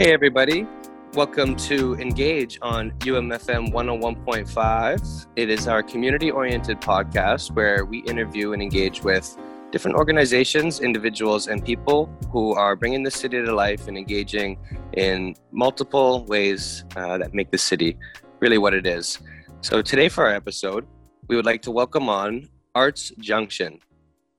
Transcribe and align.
Hey, 0.00 0.14
everybody. 0.14 0.66
Welcome 1.12 1.56
to 1.56 1.94
Engage 1.96 2.58
on 2.62 2.92
UMFM 3.00 3.70
101.5. 3.70 5.26
It 5.36 5.50
is 5.50 5.68
our 5.68 5.82
community 5.82 6.30
oriented 6.30 6.80
podcast 6.80 7.54
where 7.54 7.84
we 7.84 7.98
interview 8.04 8.54
and 8.54 8.62
engage 8.62 9.02
with 9.02 9.36
different 9.70 9.98
organizations, 9.98 10.80
individuals, 10.80 11.48
and 11.48 11.62
people 11.62 12.08
who 12.30 12.54
are 12.54 12.76
bringing 12.76 13.02
the 13.02 13.10
city 13.10 13.44
to 13.44 13.54
life 13.54 13.88
and 13.88 13.98
engaging 13.98 14.56
in 14.94 15.34
multiple 15.52 16.24
ways 16.24 16.86
uh, 16.96 17.18
that 17.18 17.34
make 17.34 17.50
the 17.50 17.58
city 17.58 17.98
really 18.40 18.56
what 18.56 18.72
it 18.72 18.86
is. 18.86 19.18
So, 19.60 19.82
today 19.82 20.08
for 20.08 20.24
our 20.26 20.34
episode, 20.34 20.86
we 21.28 21.36
would 21.36 21.44
like 21.44 21.60
to 21.60 21.70
welcome 21.70 22.08
on 22.08 22.48
ArtsJunktion. 22.74 23.80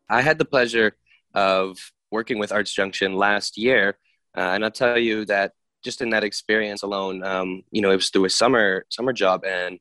I 0.09 0.23
had 0.23 0.39
the 0.39 0.45
pleasure 0.45 0.95
of 1.35 1.77
working 2.09 2.39
with 2.39 2.49
ArtsJunktion 2.49 3.15
last 3.15 3.59
year, 3.59 3.99
uh, 4.37 4.51
and 4.53 4.63
I'll 4.63 4.71
tell 4.71 4.97
you 4.97 5.25
that 5.25 5.53
just 5.83 6.01
in 6.01 6.09
that 6.11 6.23
experience 6.23 6.83
alone, 6.83 7.23
um, 7.23 7.63
you 7.71 7.81
know, 7.81 7.91
it 7.91 7.95
was 7.95 8.09
through 8.09 8.25
a 8.25 8.29
summer 8.29 8.85
summer 8.89 9.13
job, 9.13 9.43
and 9.45 9.79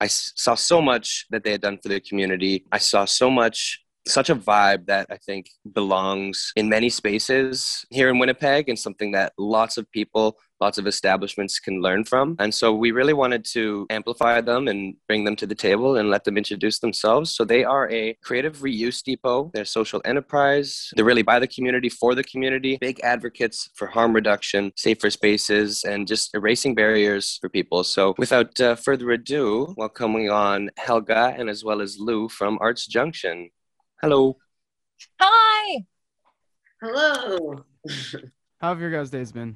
I 0.00 0.06
saw 0.06 0.54
so 0.54 0.80
much 0.80 1.26
that 1.30 1.44
they 1.44 1.52
had 1.52 1.60
done 1.60 1.78
for 1.82 1.88
the 1.88 2.00
community. 2.00 2.64
I 2.72 2.78
saw 2.78 3.04
so 3.04 3.30
much 3.30 3.80
such 4.06 4.30
a 4.30 4.36
vibe 4.36 4.86
that 4.86 5.06
I 5.10 5.16
think 5.16 5.50
belongs 5.72 6.52
in 6.56 6.68
many 6.68 6.88
spaces 6.88 7.84
here 7.90 8.08
in 8.08 8.18
Winnipeg 8.18 8.68
and 8.68 8.78
something 8.78 9.12
that 9.12 9.32
lots 9.38 9.76
of 9.76 9.90
people, 9.92 10.38
lots 10.60 10.78
of 10.78 10.86
establishments 10.86 11.58
can 11.58 11.80
learn 11.80 12.04
from. 12.04 12.36
And 12.38 12.52
so 12.52 12.72
we 12.74 12.90
really 12.90 13.12
wanted 13.12 13.44
to 13.52 13.86
amplify 13.90 14.40
them 14.40 14.68
and 14.68 14.96
bring 15.06 15.24
them 15.24 15.36
to 15.36 15.46
the 15.46 15.54
table 15.54 15.96
and 15.96 16.10
let 16.10 16.24
them 16.24 16.36
introduce 16.36 16.78
themselves. 16.80 17.34
So 17.34 17.44
they 17.44 17.64
are 17.64 17.90
a 17.90 18.14
creative 18.22 18.58
reuse 18.58 19.02
depot, 19.02 19.50
they're 19.54 19.64
social 19.64 20.00
enterprise, 20.04 20.90
they're 20.94 21.04
really 21.04 21.22
by 21.22 21.38
the 21.38 21.48
community 21.48 21.88
for 21.88 22.14
the 22.14 22.24
community, 22.24 22.78
big 22.80 23.00
advocates 23.00 23.70
for 23.74 23.86
harm 23.86 24.12
reduction, 24.12 24.72
safer 24.76 25.10
spaces, 25.10 25.84
and 25.84 26.08
just 26.08 26.34
erasing 26.34 26.74
barriers 26.74 27.38
for 27.40 27.48
people. 27.48 27.84
So 27.84 28.14
without 28.18 28.60
uh, 28.60 28.74
further 28.74 29.10
ado, 29.12 29.74
welcoming 29.76 30.30
on 30.30 30.70
Helga 30.76 31.34
and 31.36 31.48
as 31.48 31.64
well 31.64 31.80
as 31.80 31.98
Lou 31.98 32.28
from 32.28 32.58
ArtsJunktion. 32.58 33.50
Hello. 34.02 34.36
Hi. 35.20 35.84
Hello. 36.80 37.64
How 38.60 38.70
have 38.70 38.80
your 38.80 38.90
guys' 38.90 39.10
days 39.10 39.30
been? 39.30 39.54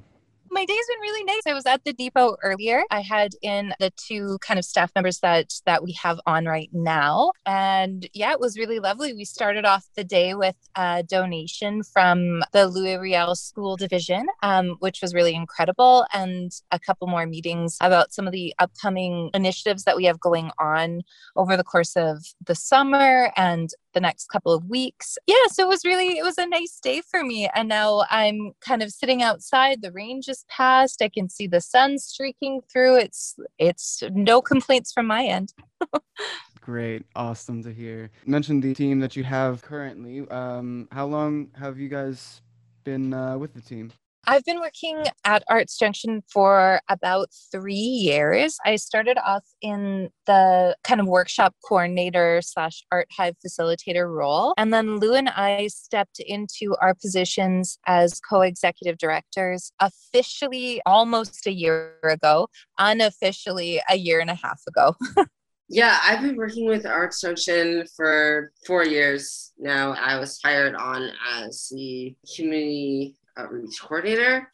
My 0.49 0.63
day's 0.63 0.87
been 0.87 1.01
really 1.01 1.25
nice. 1.25 1.41
I 1.45 1.53
was 1.53 1.65
at 1.65 1.83
the 1.83 1.91
depot 1.91 2.37
earlier. 2.41 2.83
I 2.89 3.01
had 3.01 3.33
in 3.41 3.73
the 3.81 3.91
two 3.97 4.37
kind 4.39 4.57
of 4.57 4.63
staff 4.63 4.89
members 4.95 5.19
that 5.19 5.53
that 5.65 5.83
we 5.83 5.91
have 6.01 6.21
on 6.25 6.45
right 6.45 6.69
now, 6.71 7.33
and 7.45 8.09
yeah, 8.13 8.31
it 8.31 8.39
was 8.39 8.57
really 8.57 8.79
lovely. 8.79 9.13
We 9.13 9.25
started 9.25 9.65
off 9.65 9.85
the 9.97 10.05
day 10.05 10.33
with 10.33 10.55
a 10.77 11.03
donation 11.03 11.83
from 11.83 12.43
the 12.53 12.67
Louis 12.67 12.97
Riel 12.97 13.35
School 13.35 13.75
Division, 13.75 14.27
um, 14.41 14.77
which 14.79 15.01
was 15.01 15.13
really 15.13 15.35
incredible, 15.35 16.05
and 16.13 16.53
a 16.71 16.79
couple 16.79 17.07
more 17.07 17.25
meetings 17.25 17.77
about 17.81 18.13
some 18.13 18.25
of 18.25 18.31
the 18.31 18.53
upcoming 18.59 19.29
initiatives 19.33 19.83
that 19.83 19.97
we 19.97 20.05
have 20.05 20.21
going 20.21 20.51
on 20.57 21.01
over 21.35 21.57
the 21.57 21.65
course 21.65 21.97
of 21.97 22.23
the 22.45 22.55
summer 22.55 23.33
and 23.35 23.71
the 23.97 24.01
next 24.01 24.27
couple 24.27 24.53
of 24.53 24.65
weeks. 24.65 25.17
Yeah, 25.25 25.47
so 25.51 25.63
it 25.63 25.69
was 25.69 25.83
really 25.83 26.19
it 26.19 26.23
was 26.23 26.37
a 26.37 26.45
nice 26.45 26.79
day 26.79 27.01
for 27.01 27.23
me. 27.23 27.49
And 27.55 27.67
now 27.67 28.03
I'm 28.11 28.51
kind 28.61 28.83
of 28.83 28.91
sitting 28.91 29.23
outside. 29.23 29.81
The 29.81 29.91
rain 29.91 30.21
just 30.21 30.47
passed. 30.47 31.01
I 31.01 31.09
can 31.09 31.29
see 31.29 31.47
the 31.47 31.61
sun 31.61 31.97
streaking 31.97 32.61
through. 32.71 32.97
It's 32.97 33.35
it's 33.57 34.03
no 34.11 34.39
complaints 34.41 34.93
from 34.93 35.07
my 35.07 35.25
end. 35.25 35.53
Great, 36.61 37.05
awesome 37.15 37.63
to 37.63 37.73
hear. 37.73 38.11
You 38.25 38.31
mentioned 38.31 38.61
the 38.61 38.75
team 38.75 38.99
that 38.99 39.15
you 39.15 39.23
have 39.23 39.63
currently. 39.63 40.27
Um, 40.29 40.87
how 40.91 41.07
long 41.07 41.49
have 41.57 41.79
you 41.79 41.89
guys 41.89 42.41
been 42.83 43.13
uh, 43.13 43.37
with 43.37 43.53
the 43.53 43.61
team? 43.61 43.91
I've 44.29 44.43
been 44.43 44.59
working 44.59 45.05
at 45.23 45.41
ArtsJunktion 45.49 46.23
for 46.29 46.81
about 46.89 47.29
three 47.49 47.73
years. 47.75 48.57
I 48.65 48.75
started 48.75 49.17
off 49.25 49.45
in 49.61 50.09
the 50.25 50.75
kind 50.83 50.99
of 50.99 51.07
workshop 51.07 51.55
coordinator 51.63 52.41
slash 52.41 52.83
art 52.91 53.07
hive 53.09 53.35
facilitator 53.45 54.13
role. 54.13 54.53
And 54.57 54.73
then 54.73 54.97
Lou 54.97 55.13
and 55.13 55.29
I 55.29 55.67
stepped 55.67 56.19
into 56.19 56.75
our 56.81 56.93
positions 56.93 57.79
as 57.87 58.19
co 58.19 58.41
executive 58.41 58.97
directors 58.97 59.71
officially 59.79 60.81
almost 60.85 61.47
a 61.47 61.53
year 61.53 61.93
ago, 62.03 62.49
unofficially 62.77 63.81
a 63.89 63.95
year 63.95 64.19
and 64.19 64.29
a 64.29 64.35
half 64.35 64.61
ago. 64.67 64.93
yeah, 65.69 65.99
I've 66.03 66.21
been 66.21 66.35
working 66.35 66.67
with 66.67 66.83
ArtsJunktion 66.83 67.87
for 67.95 68.51
four 68.65 68.83
years 68.83 69.53
now. 69.57 69.93
I 69.93 70.19
was 70.19 70.37
hired 70.43 70.75
on 70.75 71.11
as 71.33 71.69
the 71.73 72.13
community 72.35 73.15
outreach 73.37 73.81
coordinator. 73.81 74.51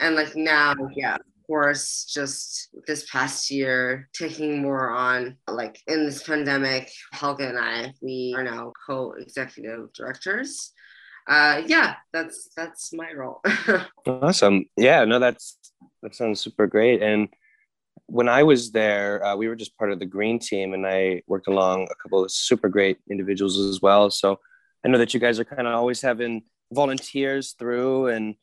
And 0.00 0.14
like 0.14 0.36
now, 0.36 0.74
yeah, 0.94 1.14
of 1.14 1.46
course, 1.46 2.04
just 2.12 2.68
this 2.86 3.08
past 3.10 3.50
year, 3.50 4.08
taking 4.12 4.60
more 4.60 4.90
on 4.90 5.36
like 5.48 5.80
in 5.86 6.04
this 6.04 6.22
pandemic, 6.22 6.90
Helga 7.12 7.48
and 7.48 7.58
I, 7.58 7.92
we 8.02 8.34
are 8.36 8.44
now 8.44 8.72
co-executive 8.86 9.92
directors. 9.92 10.72
Uh, 11.28 11.62
yeah, 11.66 11.96
that's 12.12 12.50
that's 12.56 12.92
my 12.92 13.12
role. 13.12 13.40
awesome. 14.06 14.66
Yeah, 14.76 15.04
no, 15.04 15.18
that's 15.18 15.58
that 16.02 16.14
sounds 16.14 16.40
super 16.40 16.66
great. 16.66 17.02
And 17.02 17.28
when 18.06 18.28
I 18.28 18.42
was 18.42 18.70
there, 18.70 19.24
uh, 19.24 19.34
we 19.34 19.48
were 19.48 19.56
just 19.56 19.76
part 19.76 19.90
of 19.90 19.98
the 19.98 20.06
green 20.06 20.38
team, 20.38 20.74
and 20.74 20.86
I 20.86 21.22
worked 21.26 21.48
along 21.48 21.88
a 21.90 21.94
couple 22.02 22.24
of 22.24 22.30
super 22.30 22.68
great 22.68 22.98
individuals 23.10 23.58
as 23.58 23.80
well. 23.82 24.10
So 24.10 24.38
I 24.84 24.88
know 24.88 24.98
that 24.98 25.14
you 25.14 25.20
guys 25.20 25.40
are 25.40 25.44
kind 25.44 25.66
of 25.66 25.74
always 25.74 26.00
having 26.00 26.42
volunteers 26.72 27.54
through 27.58 28.08
and 28.08 28.34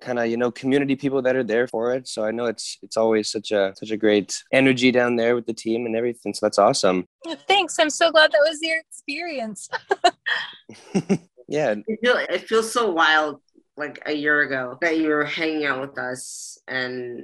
kind 0.00 0.18
of 0.18 0.26
you 0.26 0.36
know 0.36 0.50
community 0.50 0.94
people 0.94 1.22
that 1.22 1.36
are 1.36 1.44
there 1.44 1.66
for 1.66 1.92
it. 1.94 2.06
So 2.06 2.24
i 2.24 2.30
know 2.30 2.46
it's 2.46 2.78
it's 2.82 2.96
always 2.96 3.30
such 3.30 3.50
a 3.50 3.72
such 3.76 3.90
a 3.90 3.96
great 3.96 4.42
energy 4.52 4.90
down 4.92 5.16
there 5.16 5.34
with 5.34 5.46
the 5.46 5.54
team 5.54 5.86
and 5.86 5.96
everything. 5.96 6.34
So 6.34 6.46
that's 6.46 6.58
awesome. 6.58 7.06
Thanks. 7.46 7.78
I'm 7.78 7.90
so 7.90 8.10
glad 8.10 8.32
that 8.32 8.44
was 8.48 8.58
your 8.62 8.78
experience. 8.78 9.68
Yeah. 11.48 11.74
It, 11.86 11.98
feel, 12.02 12.16
it 12.16 12.46
feels 12.46 12.70
so 12.70 12.92
wild 12.92 13.40
like 13.76 14.02
a 14.06 14.12
year 14.12 14.42
ago 14.42 14.76
that 14.80 14.98
you 14.98 15.08
were 15.08 15.24
hanging 15.24 15.64
out 15.64 15.80
with 15.80 15.98
us 15.98 16.58
and 16.66 17.22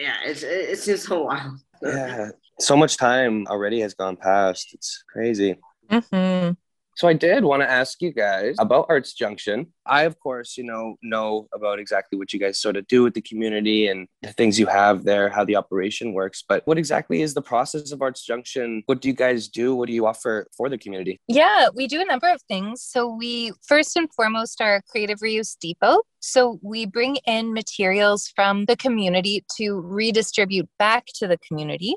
yeah 0.00 0.16
it's 0.24 0.42
it 0.42 0.78
seems 0.78 1.06
so 1.06 1.24
wild. 1.24 1.58
Yeah. 1.82 2.28
So 2.60 2.76
much 2.76 2.96
time 2.96 3.46
already 3.48 3.80
has 3.80 3.94
gone 3.94 4.16
past. 4.16 4.74
It's 4.74 5.02
crazy. 5.10 5.56
Mm-hmm. 5.90 6.52
So 6.94 7.08
I 7.08 7.14
did 7.14 7.44
want 7.44 7.62
to 7.62 7.70
ask 7.70 8.02
you 8.02 8.12
guys 8.12 8.56
about 8.58 8.88
ArtsJunktion. 8.88 9.66
I, 9.86 10.02
of 10.02 10.18
course, 10.20 10.56
you 10.58 10.64
know, 10.64 10.96
know 11.02 11.48
about 11.54 11.78
exactly 11.78 12.18
what 12.18 12.32
you 12.32 12.38
guys 12.38 12.60
sort 12.60 12.76
of 12.76 12.86
do 12.86 13.02
with 13.02 13.14
the 13.14 13.22
community 13.22 13.88
and 13.88 14.06
the 14.22 14.32
things 14.32 14.58
you 14.58 14.66
have 14.66 15.04
there, 15.04 15.30
how 15.30 15.44
the 15.44 15.56
operation 15.56 16.12
works. 16.12 16.44
But 16.46 16.66
what 16.66 16.78
exactly 16.78 17.22
is 17.22 17.34
the 17.34 17.42
process 17.42 17.92
of 17.92 18.00
ArtsJunktion? 18.00 18.82
What 18.86 19.00
do 19.00 19.08
you 19.08 19.14
guys 19.14 19.48
do? 19.48 19.74
What 19.74 19.88
do 19.88 19.94
you 19.94 20.06
offer 20.06 20.46
for 20.56 20.68
the 20.68 20.78
community? 20.78 21.18
Yeah, 21.28 21.68
we 21.74 21.86
do 21.86 22.00
a 22.00 22.04
number 22.04 22.28
of 22.28 22.42
things. 22.42 22.82
So 22.82 23.08
we 23.08 23.52
first 23.66 23.96
and 23.96 24.12
foremost 24.12 24.60
are 24.60 24.76
a 24.76 24.82
creative 24.82 25.20
reuse 25.20 25.56
depot. 25.58 26.02
So 26.20 26.58
we 26.62 26.86
bring 26.86 27.16
in 27.26 27.52
materials 27.54 28.30
from 28.34 28.66
the 28.66 28.76
community 28.76 29.44
to 29.56 29.80
redistribute 29.80 30.68
back 30.78 31.06
to 31.16 31.26
the 31.26 31.38
community. 31.38 31.96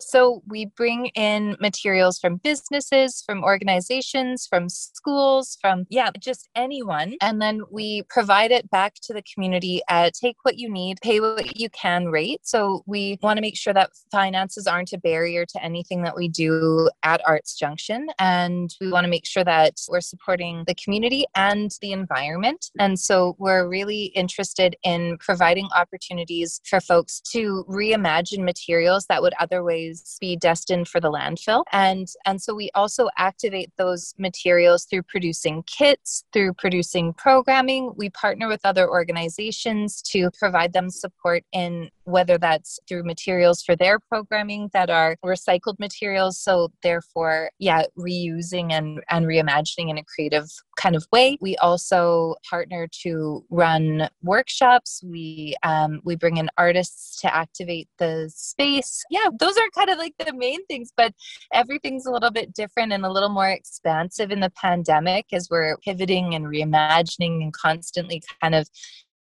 So 0.00 0.42
we 0.46 0.66
bring 0.66 1.06
in 1.14 1.56
materials 1.60 2.18
from 2.18 2.36
businesses, 2.36 3.22
from 3.26 3.42
organizations, 3.42 4.46
from 4.46 4.68
schools, 4.68 5.58
from, 5.60 5.86
yeah, 5.90 6.10
just 6.18 6.48
anyone. 6.54 7.14
And 7.20 7.42
then 7.42 7.62
we 7.70 8.02
provide 8.08 8.50
it 8.50 8.70
back 8.70 8.94
to 9.02 9.12
the 9.12 9.22
community 9.34 9.80
at 9.88 10.14
take 10.14 10.36
what 10.42 10.58
you 10.58 10.70
need, 10.70 11.00
pay 11.02 11.20
what 11.20 11.58
you 11.58 11.68
can 11.70 12.06
rate. 12.06 12.40
So 12.44 12.82
we 12.86 13.18
want 13.22 13.38
to 13.38 13.40
make 13.40 13.56
sure 13.56 13.74
that 13.74 13.90
finances 14.10 14.66
aren't 14.66 14.92
a 14.92 14.98
barrier 14.98 15.44
to 15.46 15.64
anything 15.64 16.02
that 16.02 16.16
we 16.16 16.28
do 16.28 16.88
at 17.02 17.20
ArtsJunktion. 17.24 18.06
And 18.18 18.74
we 18.80 18.90
want 18.90 19.04
to 19.04 19.10
make 19.10 19.26
sure 19.26 19.44
that 19.44 19.74
we're 19.88 20.00
supporting 20.00 20.64
the 20.66 20.74
community 20.74 21.24
and 21.34 21.72
the 21.80 21.92
environment. 21.92 22.70
And 22.78 22.98
so 22.98 23.34
we're 23.38 23.68
really 23.68 24.06
interested 24.14 24.76
in 24.82 25.18
providing 25.18 25.68
opportunities 25.76 26.60
for 26.68 26.80
folks 26.80 27.20
to 27.32 27.64
reimagine 27.68 28.44
materials 28.44 29.06
that 29.06 29.22
would 29.22 29.34
otherwise 29.40 29.87
be 30.20 30.36
destined 30.36 30.88
for 30.88 31.00
the 31.00 31.10
landfill. 31.10 31.64
And, 31.72 32.08
and 32.24 32.40
so 32.40 32.54
we 32.54 32.70
also 32.74 33.08
activate 33.16 33.70
those 33.76 34.14
materials 34.18 34.84
through 34.84 35.02
producing 35.04 35.62
kits, 35.64 36.24
through 36.32 36.54
producing 36.54 37.12
programming. 37.14 37.92
We 37.96 38.10
partner 38.10 38.48
with 38.48 38.60
other 38.64 38.88
organizations 38.88 40.02
to 40.02 40.30
provide 40.38 40.72
them 40.72 40.90
support 40.90 41.44
in 41.52 41.90
whether 42.04 42.38
that's 42.38 42.80
through 42.88 43.04
materials 43.04 43.62
for 43.62 43.76
their 43.76 43.98
programming 43.98 44.70
that 44.72 44.88
are 44.88 45.16
recycled 45.24 45.78
materials. 45.78 46.38
So 46.38 46.70
therefore, 46.82 47.50
yeah, 47.58 47.82
reusing 47.98 48.72
and, 48.72 49.02
and 49.10 49.26
reimagining 49.26 49.90
in 49.90 49.98
a 49.98 50.04
creative 50.04 50.48
kind 50.76 50.96
of 50.96 51.06
way. 51.12 51.36
We 51.40 51.56
also 51.56 52.36
partner 52.48 52.88
to 53.02 53.44
run 53.50 54.08
workshops. 54.22 55.02
We 55.04 55.54
um, 55.62 56.00
we 56.04 56.16
bring 56.16 56.36
in 56.38 56.48
artists 56.56 57.20
to 57.20 57.34
activate 57.34 57.88
the 57.98 58.30
space. 58.34 59.04
Yeah, 59.10 59.28
those 59.38 59.58
are 59.58 59.68
kind 59.78 59.90
of 59.90 59.98
like 59.98 60.14
the 60.18 60.32
main 60.32 60.64
things, 60.66 60.92
but 60.96 61.14
everything's 61.52 62.06
a 62.06 62.10
little 62.10 62.30
bit 62.30 62.52
different 62.52 62.92
and 62.92 63.04
a 63.04 63.12
little 63.12 63.28
more 63.28 63.48
expansive 63.48 64.30
in 64.30 64.40
the 64.40 64.50
pandemic 64.50 65.26
as 65.32 65.48
we're 65.50 65.76
pivoting 65.78 66.34
and 66.34 66.46
reimagining 66.46 67.42
and 67.42 67.52
constantly 67.52 68.22
kind 68.42 68.54
of 68.54 68.68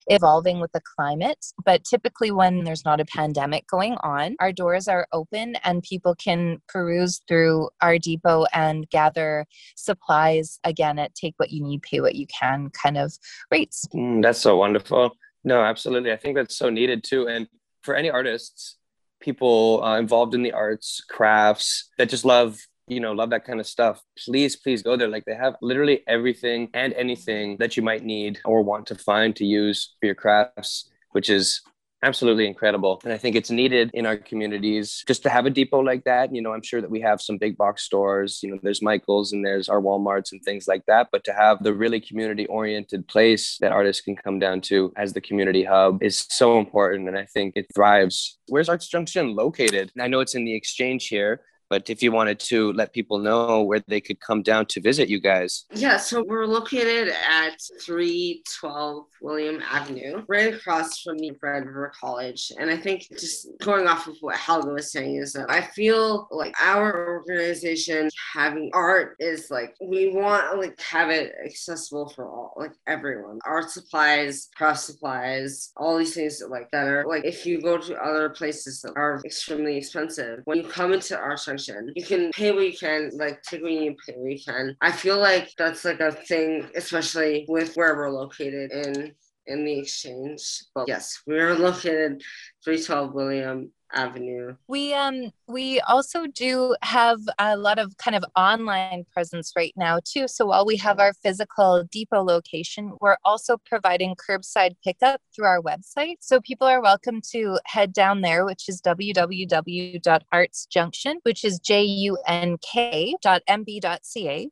evolving 0.08 0.60
with 0.60 0.70
the 0.72 0.80
climate. 0.80 1.44
But 1.64 1.84
typically, 1.84 2.30
when 2.30 2.64
there's 2.64 2.84
not 2.84 3.00
a 3.00 3.04
pandemic 3.04 3.66
going 3.66 3.94
on, 4.02 4.36
our 4.40 4.52
doors 4.52 4.88
are 4.88 5.06
open 5.12 5.56
and 5.64 5.82
people 5.82 6.14
can 6.14 6.62
peruse 6.68 7.20
through 7.26 7.70
our 7.82 7.98
depot 7.98 8.46
and 8.52 8.88
gather 8.90 9.46
supplies 9.74 10.60
again 10.64 10.98
at 10.98 11.14
take 11.14 11.34
what 11.38 11.50
you 11.50 11.62
need, 11.62 11.82
pay 11.82 12.00
what 12.00 12.14
you 12.14 12.26
can 12.26 12.70
kind 12.70 12.96
of 12.96 13.12
rates. 13.50 13.86
Mm, 13.94 14.22
that's 14.22 14.40
so 14.40 14.56
wonderful. 14.56 15.16
No, 15.44 15.62
absolutely. 15.62 16.12
I 16.12 16.16
think 16.16 16.36
that's 16.36 16.56
so 16.56 16.70
needed 16.70 17.04
too. 17.04 17.28
And 17.28 17.48
for 17.82 17.94
any 17.94 18.10
artists, 18.10 18.76
people 19.20 19.82
uh, 19.82 19.98
involved 19.98 20.34
in 20.34 20.42
the 20.42 20.52
arts, 20.52 21.02
crafts 21.08 21.90
that 21.98 22.08
just 22.08 22.24
love 22.24 22.58
you 22.88 23.00
know 23.00 23.10
love 23.12 23.30
that 23.30 23.44
kind 23.44 23.58
of 23.58 23.66
stuff 23.66 24.00
please 24.24 24.54
please 24.56 24.82
go 24.82 24.96
there. 24.96 25.08
Like 25.08 25.24
they 25.24 25.34
have 25.34 25.56
literally 25.60 26.04
everything 26.06 26.68
and 26.74 26.92
anything 26.94 27.56
that 27.58 27.76
you 27.76 27.82
might 27.82 28.04
need 28.04 28.38
or 28.44 28.62
want 28.62 28.86
to 28.86 28.94
find 28.94 29.34
to 29.36 29.44
use 29.44 29.96
for 29.98 30.06
your 30.06 30.14
crafts 30.14 30.90
which 31.10 31.30
is 31.30 31.62
absolutely 32.02 32.46
incredible. 32.46 33.00
And 33.04 33.12
I 33.12 33.18
think 33.18 33.36
it's 33.36 33.50
needed 33.50 33.90
in 33.94 34.06
our 34.06 34.16
communities 34.16 35.02
just 35.06 35.22
to 35.24 35.30
have 35.30 35.46
a 35.46 35.50
depot 35.50 35.80
like 35.80 36.04
that. 36.04 36.34
You 36.34 36.42
know, 36.42 36.52
I'm 36.52 36.62
sure 36.62 36.80
that 36.80 36.90
we 36.90 37.00
have 37.00 37.20
some 37.20 37.38
big 37.38 37.56
box 37.56 37.82
stores, 37.82 38.40
you 38.42 38.50
know, 38.50 38.58
there's 38.62 38.82
Michael's 38.82 39.32
and 39.32 39.44
there's 39.44 39.68
our 39.68 39.80
Walmarts 39.80 40.32
and 40.32 40.42
things 40.42 40.68
like 40.68 40.84
that. 40.86 41.08
But 41.10 41.24
to 41.24 41.32
have 41.32 41.62
the 41.62 41.74
really 41.74 42.00
community 42.00 42.46
oriented 42.46 43.08
place 43.08 43.56
that 43.60 43.72
artists 43.72 44.02
can 44.02 44.16
come 44.16 44.38
down 44.38 44.60
to 44.62 44.92
as 44.96 45.12
the 45.12 45.20
community 45.20 45.64
hub 45.64 46.02
is 46.02 46.26
so 46.28 46.58
important. 46.58 47.08
And 47.08 47.18
I 47.18 47.24
think 47.24 47.54
it 47.56 47.66
thrives. 47.74 48.38
Where's 48.48 48.68
ArtsJunktion 48.68 49.34
located? 49.34 49.90
I 50.00 50.08
know 50.08 50.20
it's 50.20 50.34
in 50.34 50.44
the 50.44 50.54
exchange 50.54 51.08
here, 51.08 51.40
but 51.68 51.90
if 51.90 52.02
you 52.02 52.12
wanted 52.12 52.38
to 52.38 52.72
let 52.72 52.92
people 52.92 53.18
know 53.18 53.62
where 53.62 53.82
they 53.88 54.00
could 54.00 54.20
come 54.20 54.42
down 54.42 54.66
to 54.66 54.80
visit 54.80 55.08
you 55.08 55.20
guys. 55.20 55.64
Yeah, 55.74 55.96
so 55.96 56.24
we're 56.26 56.46
located 56.46 57.08
at 57.08 57.56
312 57.82 59.06
William 59.20 59.62
Avenue, 59.70 60.22
right 60.28 60.54
across 60.54 61.02
from 61.02 61.18
the 61.18 61.32
Red 61.42 61.66
River 61.66 61.92
College. 61.98 62.52
And 62.58 62.70
I 62.70 62.76
think 62.76 63.06
just 63.10 63.48
going 63.60 63.86
off 63.86 64.06
of 64.06 64.16
what 64.20 64.36
Helga 64.36 64.70
was 64.70 64.92
saying 64.92 65.16
is 65.16 65.32
that 65.32 65.50
I 65.50 65.60
feel 65.60 66.28
like 66.30 66.54
our 66.60 67.08
organization 67.08 68.08
having 68.32 68.70
art 68.72 69.16
is 69.18 69.50
like 69.50 69.74
we 69.80 70.10
want 70.10 70.50
to 70.50 70.58
like 70.58 70.80
have 70.80 71.10
it 71.10 71.34
accessible 71.44 72.08
for 72.08 72.26
all 72.26 72.54
like 72.56 72.72
everyone. 72.86 73.38
Art 73.44 73.70
supplies, 73.70 74.48
craft 74.54 74.80
supplies, 74.80 75.72
all 75.76 75.98
these 75.98 76.14
things 76.14 76.42
like 76.48 76.70
that 76.70 76.86
are 76.86 77.04
like 77.06 77.24
if 77.24 77.46
you 77.46 77.60
go 77.60 77.78
to 77.78 77.96
other 77.96 78.30
places 78.30 78.80
that 78.82 78.92
are 78.96 79.20
extremely 79.24 79.76
expensive, 79.76 80.40
when 80.44 80.58
you 80.58 80.64
come 80.64 80.92
into 80.92 81.18
art 81.18 81.40
function. 81.56 81.92
You 81.94 82.04
can 82.04 82.30
pay 82.32 82.52
what 82.52 82.66
you 82.66 82.76
can, 82.76 83.10
like 83.14 83.42
take 83.42 83.62
what 83.62 83.72
you 83.72 83.96
pay 84.06 84.14
what 84.14 84.30
you 84.30 84.38
can. 84.44 84.76
I 84.80 84.92
feel 84.92 85.18
like 85.18 85.52
that's 85.56 85.84
like 85.84 86.00
a 86.00 86.12
thing, 86.12 86.68
especially 86.74 87.46
with 87.48 87.74
where 87.76 87.96
we're 87.96 88.10
located 88.10 88.72
in 88.72 89.14
in 89.46 89.64
the 89.64 89.78
exchange. 89.78 90.64
But 90.74 90.88
yes, 90.88 91.22
we're 91.26 91.54
located 91.54 92.22
312 92.64 93.14
William 93.14 93.72
avenue. 93.96 94.54
We 94.68 94.94
um 94.94 95.32
we 95.48 95.80
also 95.80 96.26
do 96.26 96.76
have 96.82 97.20
a 97.38 97.56
lot 97.56 97.78
of 97.78 97.96
kind 97.96 98.14
of 98.16 98.24
online 98.36 99.06
presence 99.12 99.52
right 99.56 99.72
now 99.76 99.98
too. 100.04 100.28
So 100.28 100.46
while 100.46 100.64
we 100.66 100.76
have 100.76 101.00
our 101.00 101.14
physical 101.14 101.84
depot 101.90 102.22
location 102.22 102.92
we're 103.00 103.16
also 103.24 103.56
providing 103.64 104.14
curbside 104.16 104.76
pickup 104.84 105.22
through 105.34 105.46
our 105.46 105.62
website. 105.62 106.16
So 106.20 106.40
people 106.40 106.66
are 106.66 106.82
welcome 106.82 107.20
to 107.32 107.58
head 107.64 107.92
down 107.92 108.20
there 108.20 108.44
which 108.44 108.68
is 108.68 108.82
www.artsjunktion 108.82 111.14
which 111.22 111.44
is 111.44 111.60
j-u-n-k.mb.ca 111.60 112.18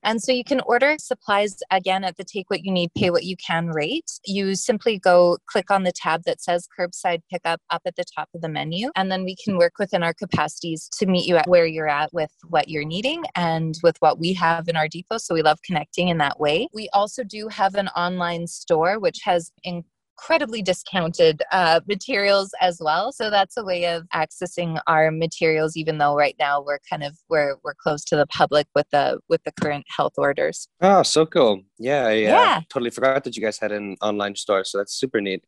and 0.03 0.23
so 0.23 0.33
you 0.33 0.45
can 0.45 0.61
order 0.61 0.97
supplies 0.99 1.57
again 1.71 2.05
at 2.05 2.17
the 2.17 2.25
take 2.25 2.51
what 2.51 2.65
you 2.65 2.73
need 2.73 2.91
pay 2.97 3.11
what 3.11 3.25
you 3.25 3.37
can 3.37 3.69
rate. 3.69 4.11
You 4.25 4.55
simply 4.55 4.99
go 4.99 5.37
click 5.47 5.71
on 5.71 5.83
the 5.83 5.93
tab 5.93 6.23
that 6.25 6.43
says 6.43 6.67
curbside 6.79 7.21
pickup 7.31 7.61
up 7.71 7.83
at 7.85 7.97
the 7.97 8.05
top 8.17 8.31
of 8.35 8.41
the 8.41 8.49
menu 8.49 8.91
and 8.97 9.13
then 9.13 9.25
we 9.25 9.34
can 9.43 9.57
work 9.57 9.75
within 9.79 10.03
our 10.03 10.15
capacities 10.15 10.89
to 10.99 11.07
meet 11.07 11.27
you 11.27 11.37
at 11.37 11.49
where 11.49 11.67
you're 11.67 11.89
at 11.89 12.13
with 12.13 12.31
what 12.49 12.69
you're 12.69 12.85
needing 12.85 13.23
and 13.35 13.77
with 13.83 13.97
what 14.01 14.19
we 14.19 14.33
have 14.35 14.69
in 14.69 14.77
our 14.77 14.89
depot. 14.89 15.19
So 15.19 15.35
we 15.35 15.43
love 15.43 15.59
connecting 15.63 16.09
in 16.09 16.19
that 16.19 16.41
way. 16.41 16.69
We 16.73 16.89
also 16.93 17.25
do 17.25 17.49
have 17.49 17.75
an 17.75 17.89
online 17.89 18.47
store, 18.47 18.99
which 18.99 19.21
has 19.25 19.53
incredibly 20.17 20.63
discounted 20.63 21.43
uh, 21.51 21.81
materials 21.89 22.55
as 22.61 22.79
well 22.81 23.11
so 23.13 23.31
that's 23.31 23.57
a 23.57 23.65
way 23.65 23.85
of 23.87 24.07
accessing 24.15 24.81
our 24.87 25.11
materials 25.11 25.77
even 25.77 25.99
though 25.99 26.15
right 26.15 26.37
now 26.39 26.63
we're 26.63 26.79
kind 26.89 27.03
of 27.03 27.19
we're 27.29 27.57
we're 27.65 27.75
close 27.75 28.05
to 28.05 28.17
the 28.17 28.27
public 28.27 28.67
with 28.75 28.87
the 28.93 29.19
with 29.29 29.43
the 29.45 29.53
current 29.61 29.85
health 29.89 30.13
orders 30.17 30.69
oh 30.81 31.03
so 31.03 31.27
cool 31.27 31.63
yeah 31.79 32.11
yeah, 32.11 32.29
yeah. 32.29 32.61
totally 32.69 32.91
forgot 32.91 33.25
that 33.25 33.37
you 33.37 33.43
guys 33.43 33.59
had 33.59 33.73
an 33.73 33.97
online 34.01 34.37
store 34.37 34.65
so 34.65 34.79
that's 34.79 34.95
super 34.95 35.21
neat 35.21 35.43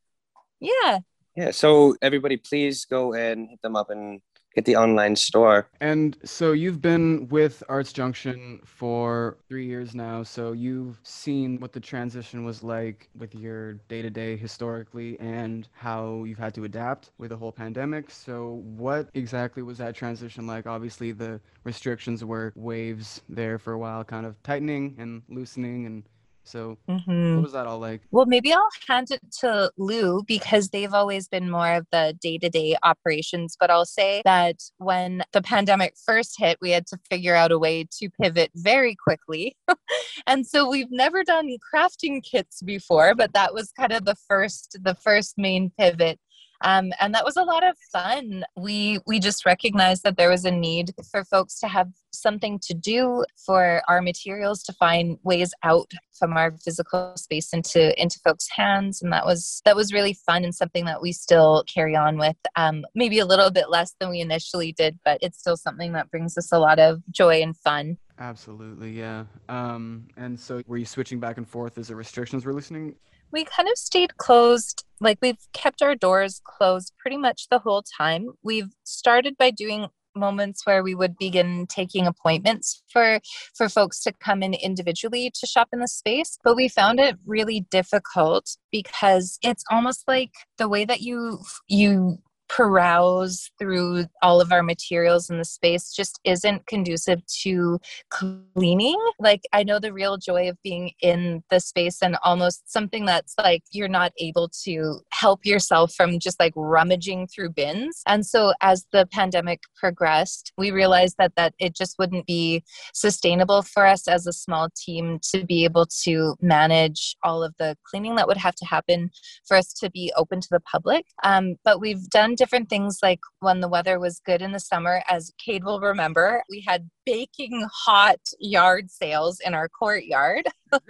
yeah 0.58 0.98
yeah, 1.36 1.50
so 1.50 1.94
everybody, 2.00 2.36
please 2.36 2.84
go 2.84 3.12
and 3.12 3.48
hit 3.50 3.60
them 3.62 3.76
up 3.76 3.90
and 3.90 4.20
get 4.56 4.64
the 4.64 4.74
online 4.74 5.14
store. 5.14 5.68
And 5.82 6.16
so 6.24 6.52
you've 6.52 6.80
been 6.80 7.28
with 7.28 7.62
ArtsJunktion 7.68 8.66
for 8.66 9.36
three 9.48 9.66
years 9.66 9.94
now. 9.94 10.22
So 10.22 10.52
you've 10.52 10.98
seen 11.02 11.60
what 11.60 11.74
the 11.74 11.80
transition 11.80 12.44
was 12.44 12.62
like 12.62 13.10
with 13.18 13.34
your 13.34 13.74
day 13.88 14.00
to 14.00 14.08
day 14.08 14.34
historically 14.34 15.20
and 15.20 15.68
how 15.74 16.24
you've 16.24 16.38
had 16.38 16.54
to 16.54 16.64
adapt 16.64 17.10
with 17.18 17.30
the 17.30 17.36
whole 17.36 17.52
pandemic. 17.52 18.10
So, 18.10 18.62
what 18.64 19.10
exactly 19.12 19.62
was 19.62 19.76
that 19.76 19.94
transition 19.94 20.46
like? 20.46 20.66
Obviously, 20.66 21.12
the 21.12 21.38
restrictions 21.64 22.24
were 22.24 22.52
waves 22.56 23.20
there 23.28 23.58
for 23.58 23.74
a 23.74 23.78
while, 23.78 24.04
kind 24.04 24.24
of 24.24 24.42
tightening 24.42 24.96
and 24.98 25.22
loosening 25.28 25.84
and 25.84 26.02
so 26.46 26.78
mm-hmm. 26.88 27.36
what 27.36 27.42
was 27.42 27.52
that 27.52 27.66
all 27.66 27.78
like? 27.78 28.02
Well, 28.10 28.26
maybe 28.26 28.52
I'll 28.52 28.68
hand 28.86 29.10
it 29.10 29.20
to 29.40 29.70
Lou 29.76 30.22
because 30.26 30.68
they've 30.68 30.94
always 30.94 31.28
been 31.28 31.50
more 31.50 31.74
of 31.74 31.86
the 31.92 32.16
day 32.20 32.38
to 32.38 32.48
day 32.48 32.76
operations. 32.82 33.56
But 33.58 33.70
I'll 33.70 33.84
say 33.84 34.22
that 34.24 34.56
when 34.78 35.22
the 35.32 35.42
pandemic 35.42 35.94
first 36.04 36.36
hit, 36.38 36.58
we 36.60 36.70
had 36.70 36.86
to 36.88 36.98
figure 37.10 37.34
out 37.34 37.52
a 37.52 37.58
way 37.58 37.86
to 37.98 38.08
pivot 38.20 38.50
very 38.54 38.94
quickly. 38.94 39.56
and 40.26 40.46
so 40.46 40.68
we've 40.68 40.90
never 40.90 41.24
done 41.24 41.48
crafting 41.74 42.22
kits 42.22 42.62
before, 42.62 43.14
but 43.14 43.32
that 43.34 43.52
was 43.52 43.72
kind 43.72 43.92
of 43.92 44.04
the 44.04 44.16
first 44.28 44.78
the 44.82 44.94
first 44.94 45.34
main 45.36 45.70
pivot 45.78 46.18
um, 46.62 46.92
and 47.00 47.14
that 47.14 47.24
was 47.24 47.36
a 47.36 47.42
lot 47.42 47.66
of 47.66 47.76
fun. 47.92 48.44
We 48.56 48.98
we 49.06 49.20
just 49.20 49.44
recognized 49.44 50.02
that 50.04 50.16
there 50.16 50.30
was 50.30 50.44
a 50.44 50.50
need 50.50 50.92
for 51.10 51.24
folks 51.24 51.58
to 51.60 51.68
have 51.68 51.88
something 52.12 52.58
to 52.60 52.74
do 52.74 53.24
for 53.44 53.82
our 53.88 54.00
materials 54.00 54.62
to 54.64 54.72
find 54.72 55.18
ways 55.22 55.52
out 55.62 55.90
from 56.18 56.32
our 56.36 56.56
physical 56.58 57.14
space 57.16 57.52
into 57.52 58.00
into 58.00 58.18
folks' 58.20 58.48
hands, 58.50 59.02
and 59.02 59.12
that 59.12 59.26
was 59.26 59.60
that 59.64 59.76
was 59.76 59.92
really 59.92 60.14
fun 60.14 60.44
and 60.44 60.54
something 60.54 60.84
that 60.86 61.02
we 61.02 61.12
still 61.12 61.64
carry 61.72 61.94
on 61.96 62.18
with. 62.18 62.36
Um, 62.56 62.84
maybe 62.94 63.18
a 63.18 63.26
little 63.26 63.50
bit 63.50 63.70
less 63.70 63.94
than 64.00 64.10
we 64.10 64.20
initially 64.20 64.72
did, 64.72 64.98
but 65.04 65.18
it's 65.20 65.38
still 65.38 65.56
something 65.56 65.92
that 65.92 66.10
brings 66.10 66.38
us 66.38 66.52
a 66.52 66.58
lot 66.58 66.78
of 66.78 67.02
joy 67.10 67.42
and 67.42 67.56
fun. 67.56 67.98
Absolutely, 68.18 68.92
yeah. 68.92 69.24
Um, 69.48 70.06
and 70.16 70.38
so, 70.40 70.62
were 70.66 70.78
you 70.78 70.86
switching 70.86 71.20
back 71.20 71.36
and 71.36 71.46
forth 71.46 71.76
as 71.76 71.88
the 71.88 71.96
restrictions 71.96 72.46
were 72.46 72.54
loosening? 72.54 72.94
We 73.32 73.44
kind 73.44 73.68
of 73.68 73.76
stayed 73.76 74.16
closed. 74.16 74.84
Like 75.00 75.18
we've 75.20 75.46
kept 75.52 75.82
our 75.82 75.94
doors 75.94 76.40
closed 76.44 76.92
pretty 76.98 77.16
much 77.16 77.48
the 77.50 77.58
whole 77.58 77.82
time. 77.98 78.28
We've 78.42 78.70
started 78.84 79.36
by 79.36 79.50
doing 79.50 79.88
moments 80.16 80.66
where 80.66 80.82
we 80.82 80.94
would 80.94 81.16
begin 81.18 81.66
taking 81.68 82.06
appointments 82.06 82.82
for 82.90 83.20
for 83.54 83.68
folks 83.68 84.02
to 84.02 84.12
come 84.12 84.42
in 84.42 84.54
individually 84.54 85.30
to 85.34 85.46
shop 85.46 85.68
in 85.72 85.80
the 85.80 85.86
space 85.86 86.38
but 86.42 86.56
we 86.56 86.68
found 86.68 86.98
it 86.98 87.16
really 87.26 87.66
difficult 87.70 88.56
because 88.72 89.38
it's 89.42 89.62
almost 89.70 90.08
like 90.08 90.30
the 90.56 90.68
way 90.68 90.86
that 90.86 91.02
you 91.02 91.38
you 91.68 92.18
peruse 92.48 93.50
through 93.58 94.06
all 94.22 94.40
of 94.40 94.52
our 94.52 94.62
materials 94.62 95.30
in 95.30 95.38
the 95.38 95.44
space 95.44 95.92
just 95.92 96.20
isn't 96.24 96.66
conducive 96.66 97.24
to 97.42 97.78
cleaning. 98.10 98.98
Like, 99.18 99.42
I 99.52 99.62
know 99.62 99.78
the 99.78 99.92
real 99.92 100.16
joy 100.16 100.48
of 100.48 100.56
being 100.62 100.92
in 101.00 101.42
the 101.50 101.60
space 101.60 102.02
and 102.02 102.16
almost 102.22 102.70
something 102.70 103.04
that's 103.04 103.34
like 103.38 103.62
you're 103.72 103.88
not 103.88 104.12
able 104.18 104.48
to 104.64 105.00
help 105.12 105.44
yourself 105.44 105.92
from 105.94 106.18
just 106.18 106.38
like 106.38 106.52
rummaging 106.56 107.26
through 107.28 107.50
bins. 107.50 108.02
And 108.06 108.24
so, 108.24 108.52
as 108.60 108.86
the 108.92 109.06
pandemic 109.06 109.60
progressed, 109.76 110.52
we 110.56 110.70
realized 110.70 111.16
that 111.18 111.32
that 111.36 111.54
it 111.58 111.74
just 111.74 111.98
wouldn't 111.98 112.26
be 112.26 112.62
sustainable 112.94 113.62
for 113.62 113.86
us 113.86 114.08
as 114.08 114.26
a 114.26 114.32
small 114.32 114.68
team 114.76 115.18
to 115.32 115.44
be 115.44 115.64
able 115.64 115.86
to 116.04 116.36
manage 116.40 117.16
all 117.22 117.42
of 117.42 117.54
the 117.58 117.76
cleaning 117.84 118.16
that 118.16 118.28
would 118.28 118.36
have 118.36 118.54
to 118.54 118.64
happen 118.64 119.10
for 119.46 119.56
us 119.56 119.72
to 119.72 119.90
be 119.90 120.12
open 120.16 120.40
to 120.40 120.48
the 120.50 120.60
public. 120.60 121.06
Um, 121.24 121.56
but 121.64 121.80
we've 121.80 122.08
done 122.10 122.35
different 122.36 122.68
things 122.68 122.98
like 123.02 123.20
when 123.40 123.60
the 123.60 123.68
weather 123.68 123.98
was 123.98 124.20
good 124.20 124.42
in 124.42 124.52
the 124.52 124.60
summer, 124.60 125.02
as 125.08 125.32
Cade 125.38 125.64
will 125.64 125.80
remember, 125.80 126.42
we 126.50 126.64
had 126.66 126.90
baking 127.04 127.66
hot 127.72 128.20
yard 128.40 128.90
sales 128.90 129.40
in 129.44 129.54
our 129.54 129.68
courtyard. 129.68 130.46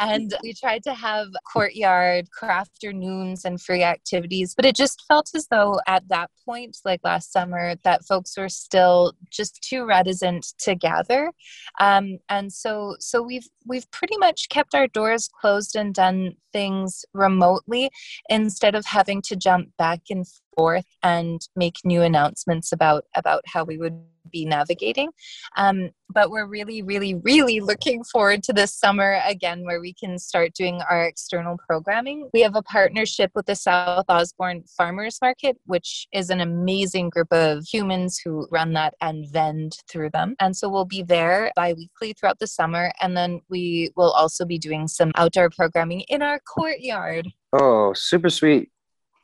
and 0.00 0.32
we 0.44 0.54
tried 0.54 0.82
to 0.84 0.94
have 0.94 1.26
courtyard 1.52 2.30
craft 2.30 2.68
afternoons 2.78 3.44
and 3.44 3.60
free 3.60 3.82
activities. 3.82 4.54
But 4.54 4.66
it 4.66 4.76
just 4.76 5.04
felt 5.08 5.30
as 5.34 5.46
though 5.48 5.80
at 5.86 6.08
that 6.08 6.30
point, 6.44 6.78
like 6.84 7.00
last 7.02 7.32
summer, 7.32 7.74
that 7.84 8.04
folks 8.04 8.36
were 8.36 8.48
still 8.48 9.14
just 9.30 9.62
too 9.62 9.84
reticent 9.84 10.46
to 10.60 10.74
gather. 10.74 11.32
Um, 11.80 12.18
and 12.28 12.52
so 12.52 12.96
so 12.98 13.22
we've 13.22 13.48
we've 13.66 13.90
pretty 13.90 14.16
much 14.18 14.48
kept 14.48 14.74
our 14.74 14.86
doors 14.86 15.28
closed 15.40 15.76
and 15.76 15.94
done 15.94 16.34
things 16.52 17.04
remotely 17.12 17.90
instead 18.28 18.74
of 18.74 18.86
having 18.86 19.22
to 19.22 19.36
jump 19.36 19.68
back 19.76 20.00
and 20.10 20.26
forth 20.58 20.86
and 21.04 21.40
make 21.54 21.76
new 21.84 22.02
announcements 22.02 22.72
about 22.72 23.04
about 23.14 23.42
how 23.46 23.62
we 23.62 23.78
would 23.78 23.96
be 24.30 24.44
navigating. 24.44 25.10
Um, 25.56 25.90
but 26.10 26.30
we're 26.30 26.46
really, 26.46 26.82
really, 26.82 27.14
really 27.14 27.60
looking 27.60 28.02
forward 28.04 28.42
to 28.42 28.52
this 28.52 28.74
summer 28.74 29.20
again, 29.24 29.64
where 29.64 29.80
we 29.80 29.94
can 29.94 30.18
start 30.18 30.52
doing 30.54 30.82
our 30.90 31.04
external 31.04 31.56
programming. 31.66 32.28
We 32.34 32.42
have 32.42 32.56
a 32.56 32.62
partnership 32.62 33.30
with 33.34 33.46
the 33.46 33.54
South 33.54 34.04
Osborne 34.08 34.64
Farmers 34.76 35.18
Market, 35.22 35.56
which 35.64 36.08
is 36.12 36.28
an 36.28 36.40
amazing 36.40 37.10
group 37.10 37.32
of 37.32 37.64
humans 37.64 38.20
who 38.22 38.48
run 38.50 38.72
that 38.74 38.94
and 39.00 39.26
vend 39.30 39.76
through 39.88 40.10
them. 40.10 40.34
And 40.40 40.56
so 40.56 40.68
we'll 40.68 40.84
be 40.84 41.02
there 41.02 41.52
bi 41.54 41.72
weekly 41.72 42.12
throughout 42.12 42.40
the 42.40 42.46
summer. 42.48 42.90
And 43.00 43.16
then 43.16 43.40
we 43.48 43.92
will 43.96 44.10
also 44.10 44.44
be 44.44 44.58
doing 44.58 44.88
some 44.88 45.12
outdoor 45.14 45.50
programming 45.50 46.00
in 46.08 46.20
our 46.22 46.40
courtyard. 46.40 47.28
Oh, 47.52 47.92
super 47.94 48.28
sweet. 48.28 48.70